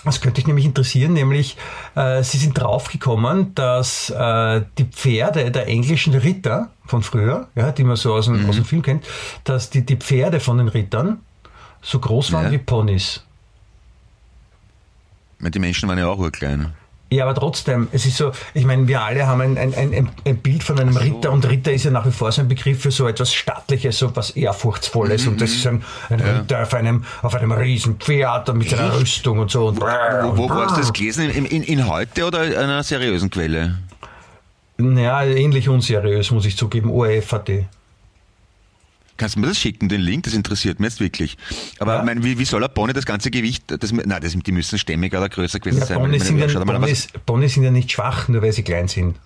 [0.07, 1.57] Das könnte dich nämlich interessieren, nämlich
[1.97, 7.85] äh, sie sind draufgekommen, dass äh, die Pferde der englischen Ritter von früher, ja, die
[7.85, 8.49] man so aus dem, Mhm.
[8.49, 9.05] aus dem Film kennt,
[9.45, 11.19] dass die, die Pferde von den Rittern
[11.83, 12.51] so groß waren Ja.
[12.53, 13.23] wie Ponys.
[15.41, 16.73] Die Menschen waren ja auch urklein.
[17.17, 20.37] Ja, aber trotzdem, es ist so, ich meine, wir alle haben ein, ein, ein, ein
[20.37, 22.91] Bild von einem Ritter und Ritter ist ja nach wie vor so ein Begriff für
[22.91, 27.35] so etwas Stattliches, so etwas Ehrfurchtsvolles und das ist ein, ein Ritter auf einem, auf
[27.35, 29.69] einem riesen Pferd und mit seiner Rüstung und so.
[29.69, 29.87] Und Wo,
[30.37, 31.31] wo, wo hast du das gelesen?
[31.31, 33.79] In, in, in heute oder in einer seriösen Quelle?
[34.79, 36.91] Ja, ähnlich unseriös, muss ich zugeben.
[36.91, 37.65] ORF hat die.
[39.17, 40.25] Kannst du mir das schicken, den Link?
[40.25, 41.39] Das interessiert mich jetzt wirklich.
[41.79, 42.03] Aber Ja.
[42.03, 45.19] mein, wie, wie soll ein Pony das ganze Gewicht, das, nein, das, die müssen stämmiger
[45.19, 45.99] oder größer gewesen Ja, sein.
[45.99, 49.17] Ponys, sind ja, Ponys, Ponys sind ja nicht schwach, nur weil sie klein sind.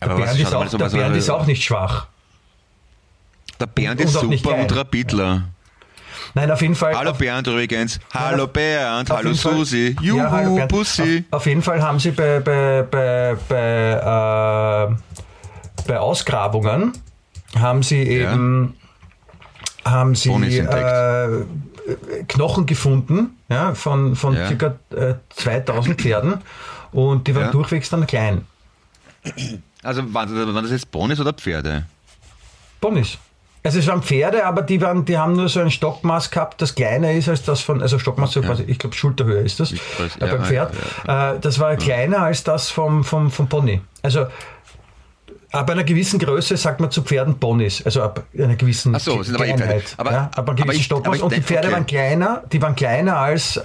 [0.00, 2.06] Der aber Bernd, ist auch, so der Bernd ist auch nicht schwach.
[3.60, 5.48] Der Bernd und ist nicht super und Rapidler.
[6.34, 6.94] Nein, auf jeden Fall.
[6.96, 8.00] Hallo auf, Bernd übrigens.
[8.12, 9.08] Hallo Bernd.
[9.10, 9.94] Hallo Susi.
[10.02, 10.70] Ja, hallo Juhu, Bernd.
[10.70, 11.24] Bussi.
[11.30, 16.92] Auf, auf jeden Fall haben sie bei, bei, bei, bei, äh, bei Ausgrabungen
[17.58, 18.74] haben sie eben
[19.84, 21.44] haben sie äh,
[22.28, 24.52] Knochen gefunden ja, von, von Ja.
[24.54, 24.74] ca.
[24.94, 26.34] Äh, 2000 Pferden
[26.92, 27.50] und die waren Ja.
[27.50, 28.46] durchwegs dann klein.
[29.82, 31.84] Also waren, waren das jetzt Ponys oder Pferde?
[32.80, 33.18] Ponys.
[33.62, 36.74] Also es waren Pferde, aber die, waren, die haben nur so ein Stockmaß gehabt, das
[36.74, 40.16] kleiner ist als das von, also Stockmaß, so quasi, ich glaube Schulterhöhe ist das, weiß,
[40.16, 40.74] äh, beim Pferd.
[41.06, 43.80] Äh, das war kleiner als das vom, vom, vom Pony.
[44.02, 44.26] Also
[45.54, 49.34] ab einer gewissen Größe sagt man zu Pferden Ponys, also ab einer gewissen so, sind
[49.36, 49.94] aber Kleinheit.
[49.96, 51.22] Aber- ja, ab einem aber gewissen Stockmaß.
[51.22, 51.76] und die Pferde okay.
[51.76, 53.62] waren kleiner, die waren kleiner als äh,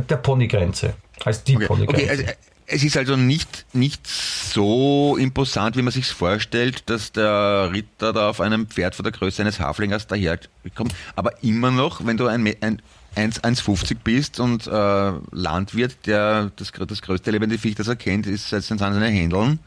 [0.00, 2.02] der Ponygrenze, als die Okay, Ponygrenze.
[2.02, 2.34] okay also, äh,
[2.70, 8.28] es ist also nicht, nicht so imposant, wie man sich vorstellt, dass der Ritter da
[8.28, 10.94] auf einem Pferd von der Größe eines Haflingers daherkommt.
[11.16, 12.82] Aber immer noch, wenn du ein, ein
[13.14, 18.26] 1 1,50 bist und äh, Landwirt, der das, das größte lebende Viech, das er kennt,
[18.26, 19.60] ist, sind seine Händeln.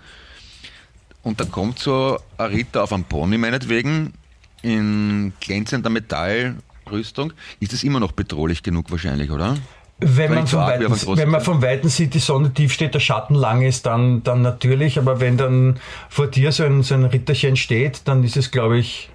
[1.24, 4.14] Und da kommt so ein Ritter auf einem Pony meinetwegen
[4.62, 7.34] in glänzender Metallrüstung.
[7.60, 9.58] Ist das immer noch bedrohlich genug wahrscheinlich, oder?
[10.04, 13.36] Wenn man, auf Weiten, wenn man vom Weiten sieht, die Sonne tief steht, der Schatten
[13.36, 14.98] lang ist, dann, dann natürlich.
[14.98, 18.80] Aber wenn dann vor dir so ein, so ein Ritterchen steht, dann ist es, glaube
[18.80, 19.12] ich,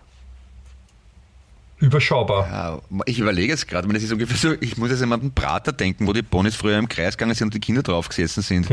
[1.79, 2.49] überschaubar.
[2.91, 5.73] Ja, ich überlege es gerade, das ist ungefähr so, ich muss jetzt an den Prater
[5.73, 8.69] denken, wo die Ponys früher im Kreis gegangen sind und die Kinder drauf gesessen sind.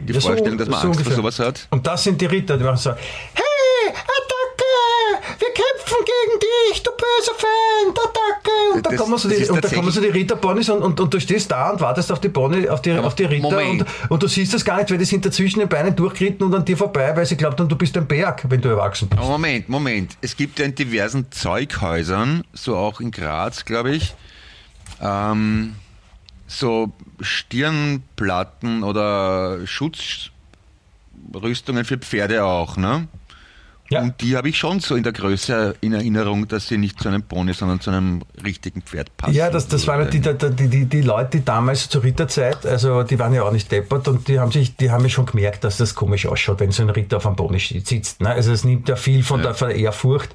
[0.00, 1.16] Die Ja, so- Vorstellung, dass man so Angst vor ungefähr.
[1.16, 1.66] sowas hat.
[1.70, 3.94] Und das sind die Ritter, die machen so, hey,
[5.88, 8.50] kämpfen gegen dich, du böser Feind, Attacke.
[8.74, 11.50] Und Das- kommen so die, und kommen so die Ritterponys und, und, und du stehst
[11.50, 13.82] da und wartest auf die Pony, auf die, auf die Ritter Moment.
[13.82, 16.46] und, und du siehst das gar nicht, weil die sind da zwischen den Beinen durchgeritten
[16.46, 19.22] und an dir vorbei, weil sie glauben, du bist ein Berg, wenn du erwachsen bist.
[19.22, 20.16] Moment, Moment.
[20.20, 24.14] Es gibt ja in diversen Zeughäusern, so auch in Graz, glaube ich,
[25.00, 25.74] ähm,
[26.46, 33.08] so Stirnplatten oder Schutzrüstungen für Pferde auch, ne?
[33.90, 34.02] Ja.
[34.02, 37.08] Und die habe ich schon so in der Größe in Erinnerung, dass sie nicht zu
[37.08, 39.34] einem Pony, sondern zu einem richtigen Pferd passen.
[39.34, 43.02] Ja, das, das waren ja die, die, die, die, Leute, die damals zur Ritterzeit, also
[43.02, 45.64] die waren ja auch nicht deppert und die haben sich, die haben ja schon gemerkt,
[45.64, 48.20] dass das komisch ausschaut, wenn so ein Ritter auf einem Pony sitzt.
[48.20, 48.28] Ne?
[48.28, 50.30] Also es nimmt ja viel von, Der, von der Ehrfurcht,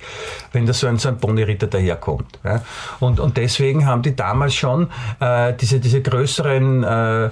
[0.51, 2.39] wenn da so ein, so ein Ponyritter daherkommt.
[2.43, 2.63] Ja?
[2.99, 4.89] Und, und deswegen haben die damals schon
[5.19, 7.29] äh, diese, diese größeren äh,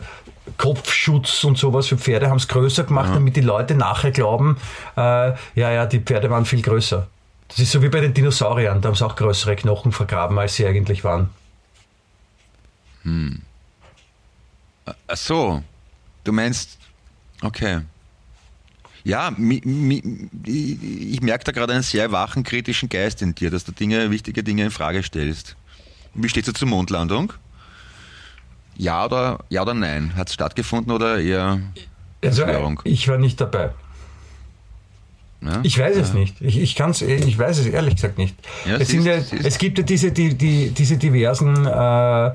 [0.58, 4.58] Kopfschutz und sowas für Pferde haben es größer gemacht, damit die Leute nachher glauben,
[4.96, 7.08] äh, ja, ja, die Pferde waren viel größer.
[7.48, 10.56] Das ist so wie bei den Dinosauriern, da haben sie auch größere Knochen vergraben, als
[10.56, 11.30] sie eigentlich waren.
[15.08, 15.64] Ach so,
[16.24, 16.78] du meinst,
[17.42, 17.82] okay.
[19.04, 23.64] Ja, mi, mi, ich merke da gerade einen sehr wachen, kritischen Geist in dir, dass
[23.64, 25.56] du Dinge, wichtige Dinge in Frage stellst.
[26.14, 27.34] Wie steht es zur Mondlandung?
[28.78, 30.14] Ja oder, ja oder nein?
[30.16, 31.60] Hat es stattgefunden oder eher
[32.24, 32.82] Also, Verschwörung?
[32.84, 33.72] ich war nicht dabei.
[35.44, 35.60] Ja?
[35.64, 36.40] Ich weiß es nicht.
[36.40, 38.36] Ich, ich kann's, ich weiß es ehrlich gesagt nicht.
[38.66, 39.44] Ja, es, ja, siehst.
[39.44, 42.32] es gibt ja diese, die, die, diese diversen äh,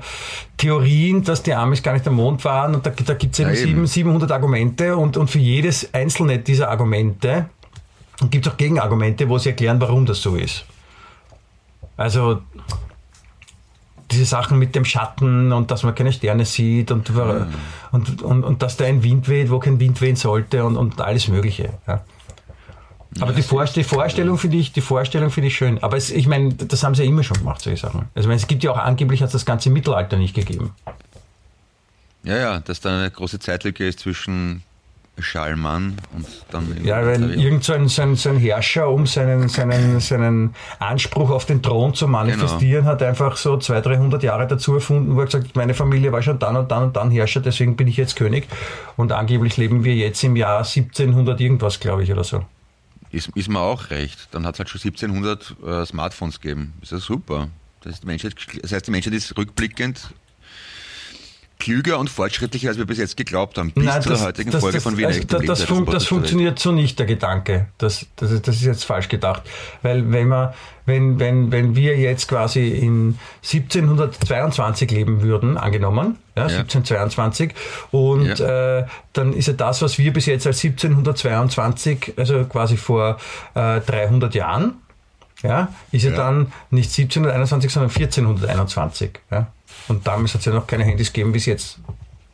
[0.57, 3.49] Theorien, dass die Amis gar nicht am Mond waren und da, da gibt es eben,
[3.49, 3.65] Ja, eben.
[3.87, 7.49] sieben, 700 Argumente und, und für jedes einzelne dieser Argumente
[8.29, 10.65] gibt es auch Gegenargumente, wo sie erklären, warum das so ist.
[11.95, 12.41] Also
[14.11, 17.09] diese Sachen mit dem Schatten und dass man keine Sterne sieht und,
[17.91, 21.01] und, und, und dass da ein Wind weht, wo kein Wind wehen sollte und, und
[21.01, 21.73] alles Mögliche.
[21.87, 22.03] Ja.
[23.19, 25.81] Aber die, Vorst die Vorstellung finde ich, die Vorstellung finde ich schön.
[25.81, 28.09] Aber es, ich meine, das haben sie ja immer schon gemacht, solche Sachen.
[28.13, 30.73] Also ich meine, es gibt ja auch angeblich hat es das ganze Mittelalter nicht gegeben.
[32.23, 34.63] ja, ja, dass da eine große Zeitlücke ist zwischen
[35.19, 36.77] Schallmann und dann.
[36.83, 41.29] Ja, weil irgend so ein, so ein, so ein Herrscher, um seinen, seinen, seinen Anspruch
[41.29, 42.91] auf den Thron zu manifestieren, Genau.
[42.91, 46.21] hat einfach so 200, 300 Jahre dazu erfunden, wo er gesagt hat, meine Familie war
[46.21, 48.47] schon dann und dann und dann Herrscher, deswegen bin ich jetzt König.
[48.95, 52.45] Und angeblich leben wir jetzt im Jahr 1700 irgendwas, glaube ich, oder so.
[53.09, 54.27] Ist, ist mir auch recht.
[54.31, 56.73] Dann hat es halt schon 1700 äh, Smartphones gegeben.
[56.81, 57.47] Ist ja super.
[57.81, 60.13] Das, ist die Menschheit, das heißt, die Menschheit ist rückblickend
[61.59, 63.71] klüger und fortschrittlicher, als wir bis jetzt geglaubt haben.
[63.71, 66.59] Bis Nein, zu der heutigen Folge von Wiener also, Echt das, das, fun das funktioniert
[66.59, 67.67] so nicht, der Gedanke.
[67.77, 69.43] Das, das, ist- das ist jetzt falsch gedacht.
[69.81, 70.53] Weil wenn, man,
[70.85, 77.53] wenn, wenn, wenn wir jetzt quasi in 1722 leben würden, angenommen, ja, 1722,
[77.91, 83.17] und äh, dann ist ja das, was wir bis jetzt als 1722, also quasi vor
[83.55, 84.75] äh, 300 Jahren,
[85.43, 86.17] ja, ist ja, Ja.
[86.17, 89.19] dann nicht 1721, sondern 1421.
[89.31, 89.51] Ja.
[89.87, 91.79] Und damals hat es ja noch keine Handys gegeben bis jetzt.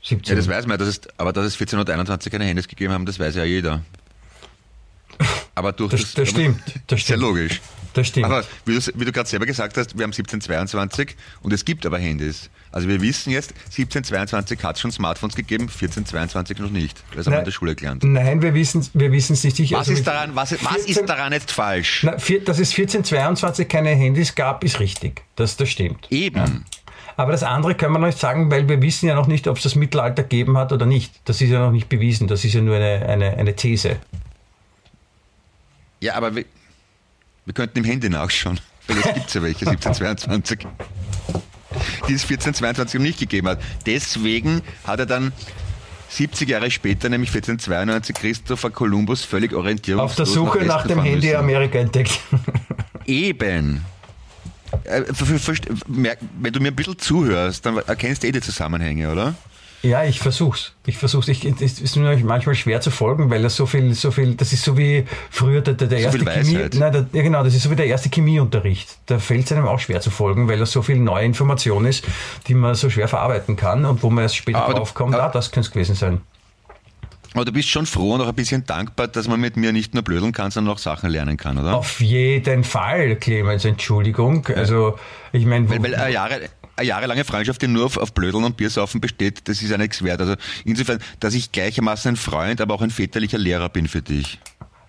[0.04, 0.32] 17.
[0.34, 3.20] Ja, das weiß man, das ist, aber dass es 1421 keine Handys gegeben haben, das
[3.20, 3.82] weiß ja jeder.
[5.56, 7.22] Aber durch Das- das, das stimmt, das stimmt.
[7.22, 7.62] logisch.
[7.94, 8.26] Das stimmt.
[8.26, 11.86] Aber wie, du- wie du gerade selber gesagt hast, wir haben 1722 und es gibt
[11.86, 12.50] aber Handys.
[12.74, 17.04] Also wir wissen jetzt, 1722 hat es schon Smartphones gegeben, 1422 noch nicht.
[17.16, 18.04] Das haben wir in der Schule gelernt.
[18.04, 19.76] Nein, wir wissen wir wissen's nicht sicher.
[19.78, 22.02] Was, Also ist daran, was, was 14 ist daran jetzt falsch?
[22.04, 25.22] Na, vier, dass es 1422 keine Handys gab, ist richtig.
[25.36, 26.08] Das, das stimmt.
[26.12, 26.66] Eben.
[27.16, 29.58] Aber das andere können wir noch nicht sagen, weil wir wissen ja noch nicht, ob
[29.58, 31.14] es das Mittelalter gegeben hat oder nicht.
[31.26, 32.28] Das ist ja noch nicht bewiesen.
[32.28, 33.98] Das ist ja nur eine, eine, eine These.
[36.00, 36.46] Ja, aber wir,
[37.46, 38.60] wir könnten im Handy nachschauen.
[38.88, 40.66] Weil es gibt ja welche, 1722.
[42.08, 43.60] Die es 1422 noch nicht gegeben hat.
[43.86, 45.32] Deswegen hat er dann
[46.10, 51.02] 70 Jahre später, nämlich 1492, Christopher Columbus völlig orientierungslos Auf der Suche Westen nach dem
[51.02, 51.40] Handy müssen.
[51.40, 52.20] Amerika entdeckt.
[53.06, 53.84] Eben.
[54.84, 59.34] Äh, Wenn du mir ein bisschen zuhörst, dann erkennst du eh die Zusammenhänge, oder?
[59.84, 60.72] Ja, ich versuch's.
[60.86, 61.28] Ich versuch's.
[61.28, 64.54] Ich, es ist mir manchmal schwer zu folgen, weil das so viel, so viel, das
[64.54, 66.70] ist so wie früher der, der, der So erste Chemie.
[66.80, 68.98] Nein, der, ja genau, das ist so wie der erste Chemieunterricht.
[69.08, 72.06] Da fällt es einem auch schwer zu folgen, weil das so viel neue Information ist,
[72.48, 75.30] die man so schwer verarbeiten kann und wo man erst später Aber draufkommt, aber- ah,
[75.30, 76.22] das könnte es gewesen sein.
[77.34, 79.94] Aber du bist schon froh und auch ein bisschen dankbar, dass man mit mir nicht
[79.96, 81.76] nur blödeln kann, sondern auch Sachen lernen kann, oder?
[81.76, 84.46] Auf jeden Fall, Clemens, Entschuldigung.
[84.56, 84.98] Also,
[85.32, 86.42] ich meine, Weil, weil eine, Jahre,
[86.76, 90.04] eine jahrelange Freundschaft, die nur auf, auf Blödeln und Biersaufen besteht, das ist ja nichts
[90.04, 90.22] wert.
[90.22, 94.40] Also insofern, dass ich gleichermaßen ein Freund, aber auch ein väterlicher Lehrer bin für dich.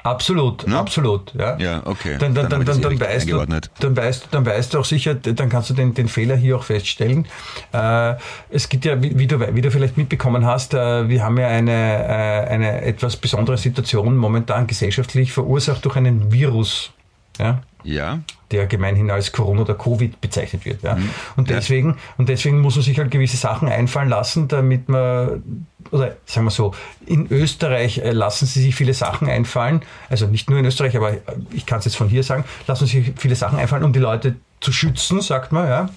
[0.02, 0.76] Absolut, Ne?
[0.78, 1.32] absolut.
[1.34, 2.16] Ja, Ja, okay.
[2.18, 3.38] Dann, dann, Dann dann, dann, weißt du,
[3.80, 6.58] dann, weißt, du- dann weißt du auch sicher, dann kannst du den, den Fehler hier
[6.58, 7.26] auch feststellen.
[7.72, 8.16] Äh,
[8.50, 11.48] es gibt ja, wie, wie, du, wie du vielleicht mitbekommen hast, äh, wir haben ja
[11.48, 16.90] eine, äh, eine etwas besondere Situation momentan gesellschaftlich verursacht durch einen Virus.
[17.38, 17.62] Ja?
[17.84, 18.20] Ja,
[18.50, 20.82] der gemeinhin als Corona oder Covid bezeichnet wird.
[20.82, 20.94] Ja.
[21.36, 21.50] Und, Mhm.
[21.50, 21.56] Ja.
[21.56, 26.46] deswegen, und deswegen muss man sich halt gewisse Sachen einfallen lassen, damit man, oder sagen
[26.46, 26.74] wir so,
[27.06, 31.12] in Österreich äh, lassen sie sich viele Sachen einfallen, also nicht nur in Österreich, aber
[31.52, 34.36] ich kann es jetzt von hier sagen, lassen sich viele Sachen einfallen, um die Leute
[34.60, 35.88] zu schützen, sagt man, ja.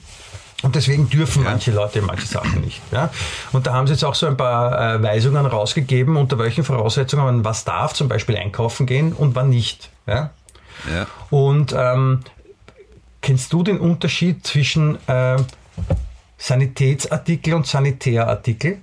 [0.64, 1.52] Und deswegen dürfen Ja.
[1.52, 2.82] manche Leute manche Sachen nicht.
[2.92, 3.12] Ja?
[3.52, 7.24] Und da haben sie jetzt auch so ein paar äh, Weisungen rausgegeben, unter welchen Voraussetzungen
[7.26, 9.92] man was darf, zum Beispiel einkaufen gehen und wann nicht.
[10.08, 10.32] Ja?
[10.92, 11.08] Ja.
[11.30, 12.22] Und ähm,
[13.22, 15.46] kennst du den Unterschied zwischen ähm,
[16.38, 18.82] Sanitätsartikel und Sanitärartikel?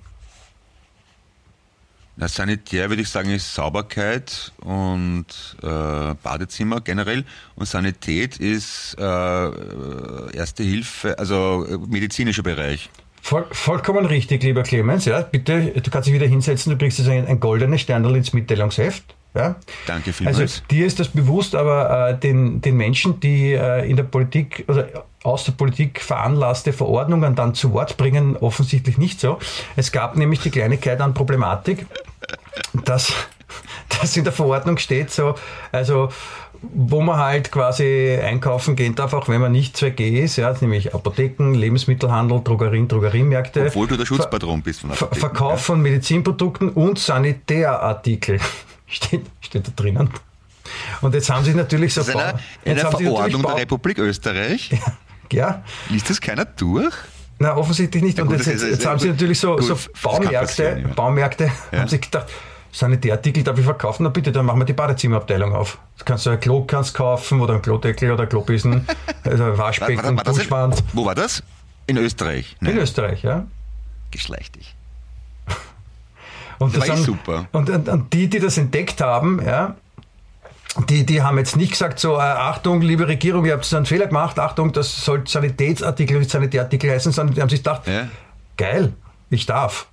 [2.16, 5.26] Na, sanitär würde ich sagen, ist Sauberkeit und
[5.62, 5.66] äh,
[6.22, 7.24] Badezimmer generell.
[7.56, 9.50] Und Sanität ist äh, äh,
[10.32, 12.88] Erste Hilfe, also äh, medizinischer Bereich.
[13.20, 15.06] Voll, vollkommen richtig, lieber Clemens.
[15.06, 18.32] Ja, bitte, du kannst dich wieder hinsetzen, du kriegst jetzt ein, ein goldenes Sternl ins
[18.32, 19.02] Mitteilungsheft.
[19.34, 19.56] Ja?
[19.86, 20.38] Danke vielmals.
[20.40, 24.64] Also dir ist das bewusst, aber äh, den, den Menschen, die äh, in der Politik
[24.68, 24.88] oder
[25.24, 29.38] aus der Politik veranlasste Verordnungen dann zu Wort bringen, offensichtlich nicht so.
[29.74, 31.86] Es gab nämlich die Kleinigkeit an Problematik,
[32.84, 33.12] dass,
[34.00, 35.34] dass in der Verordnung steht, so,
[35.72, 36.10] also
[36.72, 40.94] wo man halt quasi einkaufen gehen darf, auch wenn man nicht 2G ist, ja, nämlich
[40.94, 43.66] Apotheken, Lebensmittelhandel, Drogerien, Drogeriemärkte.
[43.66, 48.40] Obwohl du der Schutzpatron bist von Ver Apotheken, Verkauf von Medizinprodukten und Sanitärartikel.
[48.94, 50.08] Steht, steht da drinnen.
[51.02, 53.98] Und jetzt haben sich natürlich so Das ist eine, jetzt sich natürlich Verordnung der Republik
[53.98, 54.70] Österreich.
[55.32, 56.94] Ja, Liest das keiner durch?
[57.40, 58.18] na offensichtlich nicht.
[58.18, 60.80] Ja, Und gut, jetzt, das jetzt, ist- jetzt haben sie natürlich so, gut, so Baumärkte,
[60.82, 60.88] ja.
[60.94, 61.80] Baumärkte Ja.
[61.80, 62.26] haben sich gedacht,
[62.72, 65.78] Sanitärartikel darf ich verkaufen, na bitte, dann machen wir die Badezimmerabteilung auf.
[65.98, 68.86] Da kannst du ein Klo kannst kaufen oder ein Klodeckel oder ein Klobissen,
[69.24, 70.84] also ein Waschbecken, War- war- war in- Duschwand.
[70.92, 71.42] Wo war das?
[71.86, 72.56] In Österreich.
[72.60, 73.44] In Nein, Österreich, ja.
[74.10, 74.74] geschlechtig.
[76.58, 77.46] Und, Das war eh sind- super.
[77.52, 79.74] Und, und, und die, die das entdeckt haben, ja,
[80.88, 84.06] die, die haben jetzt nicht gesagt, so, äh, Achtung, liebe Regierung, ihr habt einen Fehler
[84.06, 88.08] gemacht, Achtung, das soll Sanitätsartikel, nicht Sanitärartikel heißen, sondern die haben sich gedacht, Ja.
[88.56, 88.92] geil,
[89.30, 89.86] ich darf.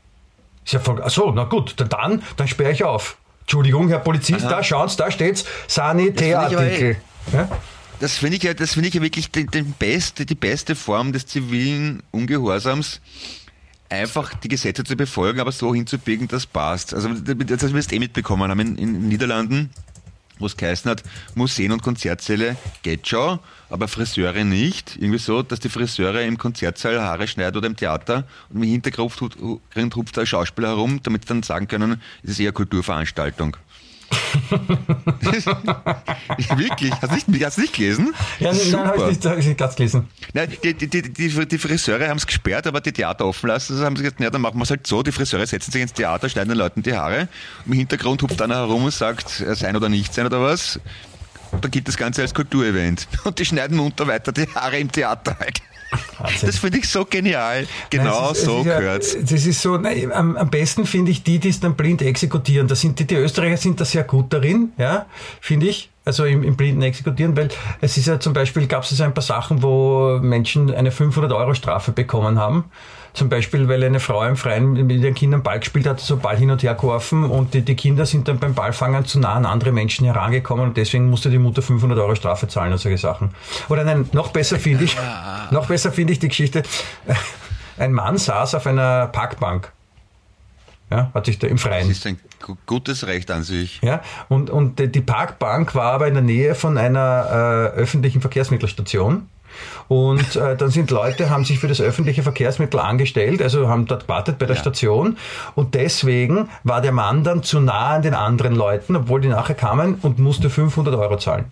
[0.66, 3.18] Ist ja voll, achso, na gut, dann, dann sperre ich auf.
[3.42, 6.98] Entschuldigung, Herr Polizist, da schauen Sie, da steht's Sanitärartikel.
[7.34, 7.48] Ja?
[8.00, 11.12] Das finde ich ja, das finde ich ja wirklich den, den beste, die beste Form
[11.14, 13.02] des zivilen Ungehorsams,
[13.92, 16.94] einfach die Gesetze zu befolgen, aber so hinzubiegen, dass passt.
[16.94, 19.70] Also das wirst eh mitbekommen haben in, in den Niederlanden,
[20.40, 21.04] wo es geheißen hat,
[21.36, 23.40] Museen und Konzertsäle geht schon,
[23.70, 24.98] aber Friseure nicht.
[24.98, 29.22] Irgendwie so, dass die Friseure im Konzertsaal Haare schneiden oder im Theater und im Hintergrund
[29.96, 33.58] hupft, ein Schauspieler herum, damit sie dann sagen können, es ist eher Kulturveranstaltung.
[36.58, 36.92] Wirklich?
[37.02, 38.14] Hast du nicht, hast nicht gelesen?
[38.40, 40.08] Ja, nein, habe ich nicht, hab ich nicht ganz gelesen.
[40.34, 43.74] Nein, die, die, die, die Friseure haben es gesperrt, aber die Theater offen lassen.
[43.74, 45.04] Also haben sie gesagt, na, dann machen wir es halt so.
[45.04, 47.28] Die Friseure setzen sich ins Theater, schneiden den Leuten die Haare.
[47.66, 50.80] Im Hintergrund hupft einer herum und sagt, sein oder nicht sein oder was.
[51.60, 53.08] Da gibt das Ganze als Kulturevent.
[53.26, 55.62] Und die schneiden munter weiter die Haare im Theater halt.
[56.18, 56.48] Wahnsinn.
[56.48, 57.68] Das finde ich so genial.
[57.90, 59.18] Genau nein, ist, so ja, gehört's.
[59.20, 62.68] Das ist so, nein, am, am, besten finde ich die, die es dann blind exekutieren.
[62.68, 65.06] Da sind die, die Österreicher sind da sehr gut darin, ja,
[65.40, 65.90] finde ich.
[66.04, 69.22] Also im, im blinden Exekutieren, weil es ist ja zum Beispiel, gab es ein paar
[69.22, 72.66] Sachen, wo Menschen eine 500 Euro Strafe bekommen haben
[73.14, 76.38] zum Beispiel, weil eine Frau im Freien mit ihren Kindern Ball gespielt hat, so Ball
[76.38, 79.46] hin und her geworfen und die, die Kinder sind dann beim Ballfangen zu nah an
[79.46, 83.32] andere Menschen herangekommen und deswegen musste die Mutter 500 Euro Strafe zahlen und solche Sachen.
[83.70, 84.96] Oder nein, noch besser finde ich,
[85.52, 86.64] noch besser finde ich die Geschichte,
[87.78, 89.72] ein Mann saß auf einer Parkbank.
[90.92, 91.88] Ja, hat sich da im Freien.
[91.88, 92.20] Das ist ein
[92.66, 93.80] gutes Recht an sich.
[93.82, 99.30] Ja, und, und die Parkbank war aber in der Nähe von einer äh, öffentlichen Verkehrsmittelstation.
[99.88, 104.04] Und äh, dann sind Leute, haben sich für das öffentliche Verkehrsmittel angestellt, also haben dort
[104.04, 104.62] gewartet bei der ja.
[104.62, 105.18] Station.
[105.56, 109.56] Und deswegen war der Mann dann zu nah an den anderen Leuten, obwohl die nachher
[109.56, 111.46] kamen und musste 500 Euro zahlen.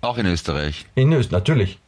[0.00, 0.86] Auch in Österreich?
[0.94, 1.78] In Österreich, natürlich.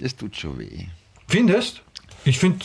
[0.00, 0.86] Das tut schon weh.
[1.28, 1.82] Findest?
[2.24, 2.64] Ich finde,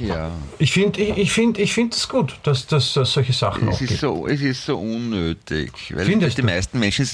[0.00, 0.32] ja.
[0.58, 3.76] ich finde, ich, ich finde, ich finde es gut, dass, dass, dass solche Sachen es
[3.76, 4.00] auch ist gibt.
[4.00, 6.46] So, es ist so unnötig, weil Findest die du?
[6.46, 7.08] meisten Menschen,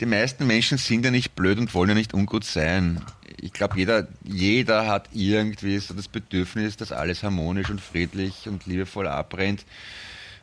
[0.00, 3.00] die meisten Menschen sind ja nicht blöd und wollen ja nicht ungut sein.
[3.40, 8.66] Ich glaube, jeder, jeder hat irgendwie so das Bedürfnis, dass alles harmonisch und friedlich und
[8.66, 9.64] liebevoll abbrennt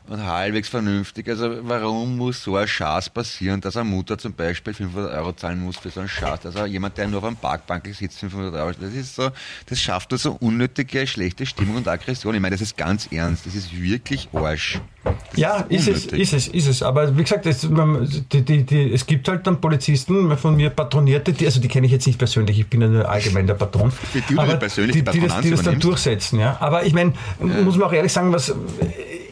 [0.09, 1.27] und halbwegs vernünftig.
[1.29, 5.61] Also warum muss so ein Schatz passieren, dass eine Mutter zum Beispiel 500 Euro zahlen
[5.61, 6.45] muss für so einen Schatz?
[6.45, 9.29] Also jemand, der nur auf einem Parkbank sitzt, 500 Euro, das ist so,
[9.65, 12.35] das schafft nur so unnötige, schlechte Stimmung und Aggression.
[12.35, 13.45] Ich meine, das ist ganz ernst.
[13.45, 14.79] Das ist wirklich Arsch.
[15.03, 16.83] Das ja, ist, ist, es, ist es, ist es.
[16.83, 21.33] Aber wie gesagt, es, die, die, die, es gibt halt dann Polizisten von mir patronierte,
[21.33, 23.91] die, also die kenne ich jetzt nicht persönlich, ich bin ja nur allgemein der Patron.
[23.91, 26.39] Für die, aber persönlich die, die, das, die das dann durchsetzen.
[26.39, 26.57] Ja.
[26.59, 28.53] Aber ich meine, muss man auch ehrlich sagen, was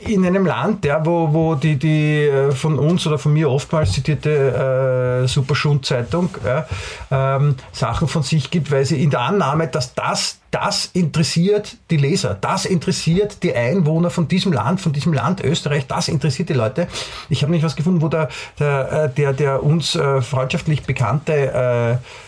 [0.09, 3.91] in einem Land, ja, wo, wo die, die äh, von uns oder von mir oftmals
[3.91, 6.67] zitierte äh, Superschund-Zeitung ja,
[7.11, 11.97] ähm, Sachen von sich gibt, weil sie in der Annahme, dass das, das interessiert die
[11.97, 16.53] Leser, das interessiert die Einwohner von diesem Land, von diesem Land Österreich, das interessiert die
[16.53, 16.87] Leute.
[17.29, 18.29] Ich habe nicht was gefunden, wo der,
[18.59, 22.24] der, äh, der, der uns äh, freundschaftlich bekannte äh,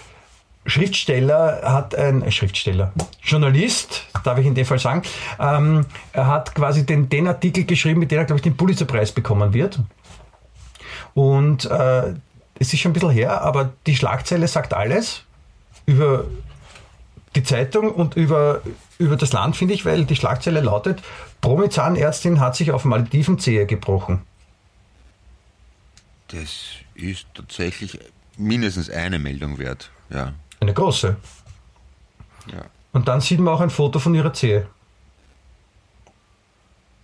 [0.68, 2.91] Schriftsteller hat ein äh, Schriftsteller,
[3.24, 5.01] Journalist, darf ich in dem Fall sagen,
[5.39, 9.53] ähm, hat quasi den, den Artikel geschrieben, mit dem er, glaube ich, den Pulitzerpreis bekommen
[9.53, 9.80] wird.
[11.13, 12.13] Und äh,
[12.59, 15.24] es ist schon ein bisschen her, aber die Schlagzeile sagt alles
[15.86, 16.26] über
[17.36, 18.61] die Zeitung und über,
[18.97, 21.01] über das Land, finde ich, weil die Schlagzeile lautet,
[21.41, 24.22] Promi-Zahnärztin hat sich auf Maledivenzehe gebrochen.
[26.28, 26.49] Das
[26.95, 27.99] ist tatsächlich
[28.38, 30.34] mindestens eine Meldung wert, ja.
[30.59, 31.15] Eine große.
[32.51, 32.65] Ja.
[32.93, 34.67] Und dann sieht man auch ein Foto von ihrer Zehe.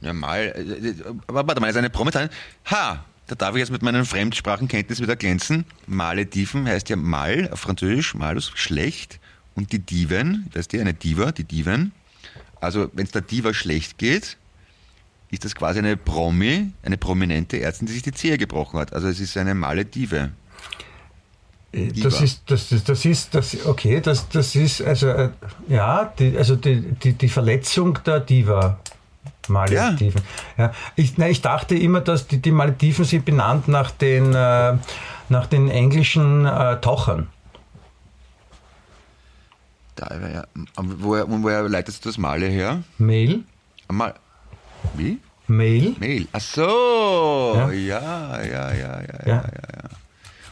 [0.01, 0.39] Ja, mal.
[0.39, 0.95] Äh,
[1.27, 2.29] aber warte mal, ist eine Prometan.
[2.65, 3.05] Ha!
[3.27, 5.65] Da darf ich jetzt mit meinen Fremdsprachenkenntnissen wieder glänzen.
[5.87, 9.19] Malediven heißt ja mal auf Französisch, malus, schlecht.
[9.55, 11.93] Und die Diven, weißt du, eine Diva, die Diven.
[12.59, 14.37] Also, wenn es der Diva schlecht geht,
[15.31, 18.93] ist das quasi eine Promi, eine prominente Ärztin, die sich die Zehe gebrochen hat.
[18.93, 20.31] Also, es ist eine Maledive.
[21.73, 25.29] Das ist, das ist, das ist, das, okay, das, das ist, also, äh,
[25.67, 28.77] ja, die, also die, die, die Verletzung der Diva.
[29.47, 30.21] Malediven.
[30.55, 30.65] Ja.
[30.65, 30.73] ja.
[30.95, 34.77] Ich, nein, ich dachte immer, dass die, die Malediven sind benannt nach den, äh,
[35.29, 37.27] nach den englischen äh, Tauchern.
[39.95, 40.43] Da, ja.
[40.77, 42.83] Woher, woher leitest du das Male her?
[42.99, 43.43] Mail.
[43.87, 44.13] Mal,
[44.93, 45.17] wie?
[45.47, 45.95] Mail.
[45.99, 46.27] Mail.
[46.31, 47.53] Ach so.
[47.55, 49.25] Ja, ja, ja, ja, ja, ja.
[49.25, 49.43] ja.
[49.43, 50.02] ja.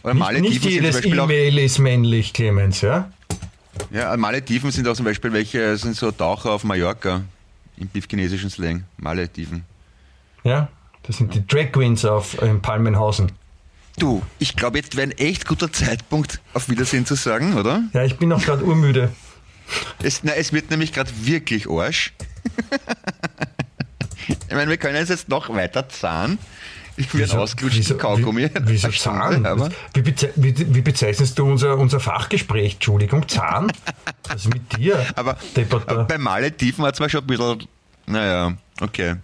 [0.04, 3.12] Oder Malediven nicht, nicht jedes E-Mail ist männlich, Clemens, ja?
[3.92, 7.22] Ja, Malediven sind auch zum Beispiel welche, sind so Taucher auf Mallorca,
[7.78, 8.84] im piefchinesischen Slang.
[8.98, 9.64] Malediven.
[10.44, 10.70] Ja,
[11.04, 13.32] das sind die Drag Queens auf in Palmenhausen.
[13.98, 17.84] Du, ich glaube, jetzt wäre ein echt guter Zeitpunkt, auf Wiedersehen zu sagen, oder?
[17.94, 19.12] Ja, ich bin auch gerade urmüde.
[20.02, 22.14] Es, na, es wird nämlich gerade wirklich Arsch.
[24.28, 26.40] ich meine, wir können es jetzt noch weiter zahlen.
[26.98, 28.44] Ich werde ausgelutschten Kaugummi.
[28.44, 29.46] Wie, wieso Zahn?
[29.46, 32.74] Aber Wie, beze wie, wie bezeichnest du unser, unser Fachgespräch?
[32.74, 33.72] Entschuldigung, Zahn?
[34.28, 35.04] Was ist mit dir?
[35.16, 35.38] aber,
[35.88, 37.64] aber bei Malediven hat es mir schon ein bisschen.
[38.08, 39.16] Naja, okay.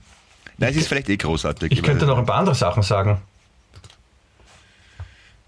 [0.57, 1.71] Nein, es ist vielleicht eh großartig.
[1.71, 3.19] ich könnte noch ein paar andere Sachen sagen.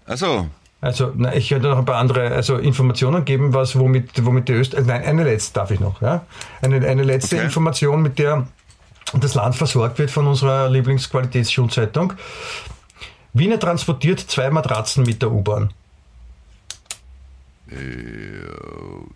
[0.06, 0.48] Also,
[0.80, 4.52] Also, na, ich könnte noch ein paar andere also Informationen geben, was womit, womit die
[4.52, 4.86] Österreich.
[4.86, 6.00] Nein, eine letzte darf ich noch.
[6.00, 6.24] Ja?
[6.62, 7.44] Eine, eine letzte Okay.
[7.44, 8.46] Information, mit der
[9.12, 12.12] das Land versorgt wird von unserer Lieblingsqualitätsschulzeitung.
[13.32, 15.72] Wiener transportiert zwei Matratzen mit der U-Bahn.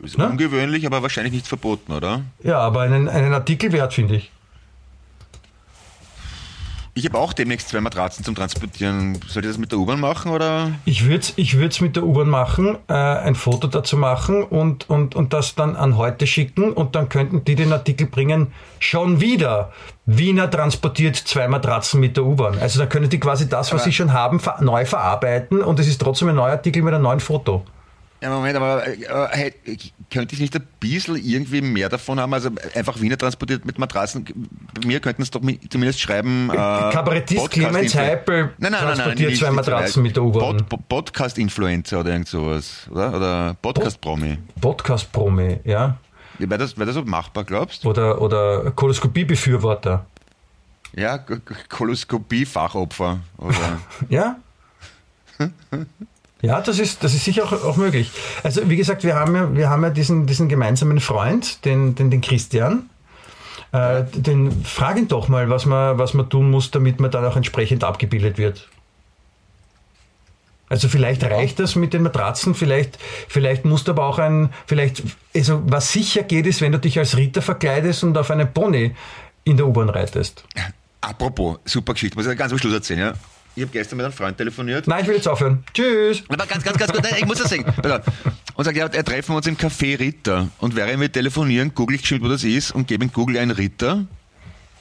[0.03, 0.29] ist Na?
[0.29, 2.23] ungewöhnlich, aber wahrscheinlich nicht verboten, oder?
[2.43, 4.31] Ja, aber einen, einen Artikel wert, finde ich.
[6.97, 9.19] Ich habe auch demnächst zwei Matratzen zum Transportieren.
[9.27, 10.71] Soll ich das mit der U-Bahn machen oder?
[10.85, 14.89] Ich würde es ich würd's mit der U-Bahn machen, äh, ein Foto dazu machen und,
[14.89, 19.21] und, und das dann an heute schicken und dann könnten die den Artikel bringen, schon
[19.21, 19.73] wieder.
[20.07, 22.59] Wiener transportiert zwei Matratzen mit der U-Bahn.
[22.61, 25.81] Also dann können die quasi das, was Aber- sie schon haben, ver neu verarbeiten und
[25.81, 27.65] es ist trotzdem ein neuer Artikel mit einem neuen Foto.
[28.25, 29.77] Ja, Moment, aber äh, äh,
[30.11, 32.33] könnte ich nicht ein bisschen irgendwie mehr davon haben?
[32.33, 34.25] Also einfach Wiener transportiert mit Matratzen.
[34.25, 36.49] Bei mir könnten es doch mi- zumindest schreiben.
[36.51, 40.23] Äh, Kabarettist Podcast- Clemens Heipel Nein, nein, nein, nein, transportiert nicht- zwei Matratzen mit der
[40.23, 40.57] U-Bahn.
[40.57, 43.15] Pod, Pod, Podcast-Influencer oder irgend sowas, oder?
[43.15, 44.39] Oder Podcast-Promi.
[44.59, 45.99] Podcast-Promi, ja.
[46.39, 47.91] Wäre das, wär das machbar, glaubst du?
[47.91, 50.07] Oder, oder Koloskopie-Befürworter.
[50.97, 51.19] Ja,
[51.69, 53.19] Koloskopie-Fachopfer.
[54.09, 54.37] Ja?
[56.45, 58.11] Ja, das ist, das ist sicher auch, auch möglich.
[58.43, 62.11] Also wie gesagt, wir haben ja, wir haben ja diesen, diesen gemeinsamen Freund, den, den,
[62.11, 62.91] den Christian.
[63.73, 67.25] Äh, den frag ihn doch mal, was man, was man tun muss, damit man dann
[67.25, 68.69] auch entsprechend abgebildet wird.
[70.69, 75.03] Also vielleicht reicht das mit den Matratzen, vielleicht, vielleicht musst du aber auch ein, vielleicht,
[75.35, 78.95] also was sicher geht, ist, wenn du dich als Ritter verkleidest und auf einen Pony
[79.45, 80.45] in der U-Bahn reitest.
[81.01, 83.15] Apropos, super Geschichte, muss ich ganz am Schluss erzählen, ja?
[83.57, 84.89] Ich habe gestern mit einem Freund telefoniert.
[84.89, 85.63] Nein, ich will jetzt aufhören.
[85.73, 86.25] Tschüss.
[86.29, 87.65] Aber ganz, ganz, ganz gut, nein, ich muss das sagen.
[88.55, 90.49] Und sagt, ja, er treffen wir uns im Café Ritter.
[90.59, 93.53] Und während wir telefonieren, google ich geschwind, wo das ist und gebe in Google einen
[93.53, 94.07] Ritter.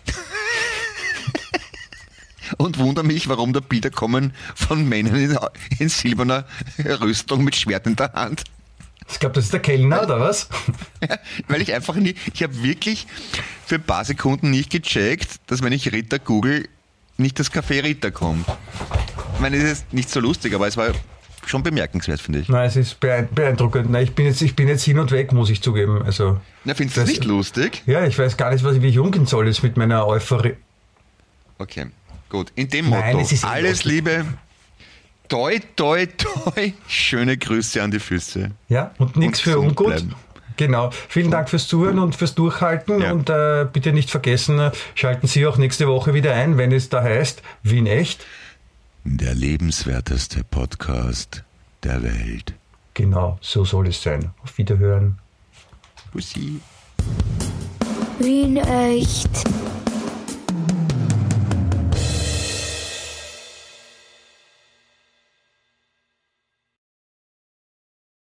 [2.58, 5.38] und wundere mich, warum da Bilder kommen von Männern in,
[5.78, 6.46] in silberner
[7.00, 8.44] Rüstung mit Schwert in der Hand.
[9.12, 10.50] Ich glaube, das ist der Kellner, oder was?
[11.48, 13.06] Weil ich einfach nie, ich habe wirklich
[13.68, 16.68] für ein paar Sekunden nicht gecheckt, dass wenn ich Ritter google,
[17.18, 18.46] nicht das Café Ritter kommt.
[19.36, 20.90] Ich meine, es ist nicht so lustig, aber es war
[21.46, 22.50] schon bemerkenswert, finde ich.
[22.50, 23.90] Nein, es ist beein- beeindruckend.
[23.90, 26.02] Nein, ich bin jetzt, ich bin jetzt hin und weg, muss ich zugeben.
[26.04, 27.84] Also, Na, findest du das nicht lustig?
[27.86, 30.54] ja, ich weiß gar nicht, was, wie ich umgehen soll jetzt mit meiner Euphorie.
[31.58, 31.88] Okay,
[32.30, 32.52] gut.
[32.56, 33.92] In dem Nein, Motto, alles lustig.
[33.92, 34.26] Liebe,
[35.28, 38.52] toi, toi, toi, schöne Grüße an die Füße.
[38.70, 39.88] Ja, und nichts für ungut.
[39.88, 40.16] bleiben.
[40.58, 40.92] Genau.
[41.08, 43.02] Vielen Dank fürs Zuhören und fürs Durchhalten.
[43.02, 43.12] Ja.
[43.12, 46.90] Und äh, bitte nicht vergessen, äh, schalten Sie auch nächste Woche wieder ein, wenn es
[46.90, 48.26] da heißt, Wien echt.
[49.06, 51.44] Der lebenswerteste Podcast
[51.84, 52.54] der Welt.
[52.94, 54.32] Genau, so soll es sein.
[54.44, 55.20] Auf Wiederhören.
[56.12, 56.62] Bussi.
[58.20, 59.30] Wien echt.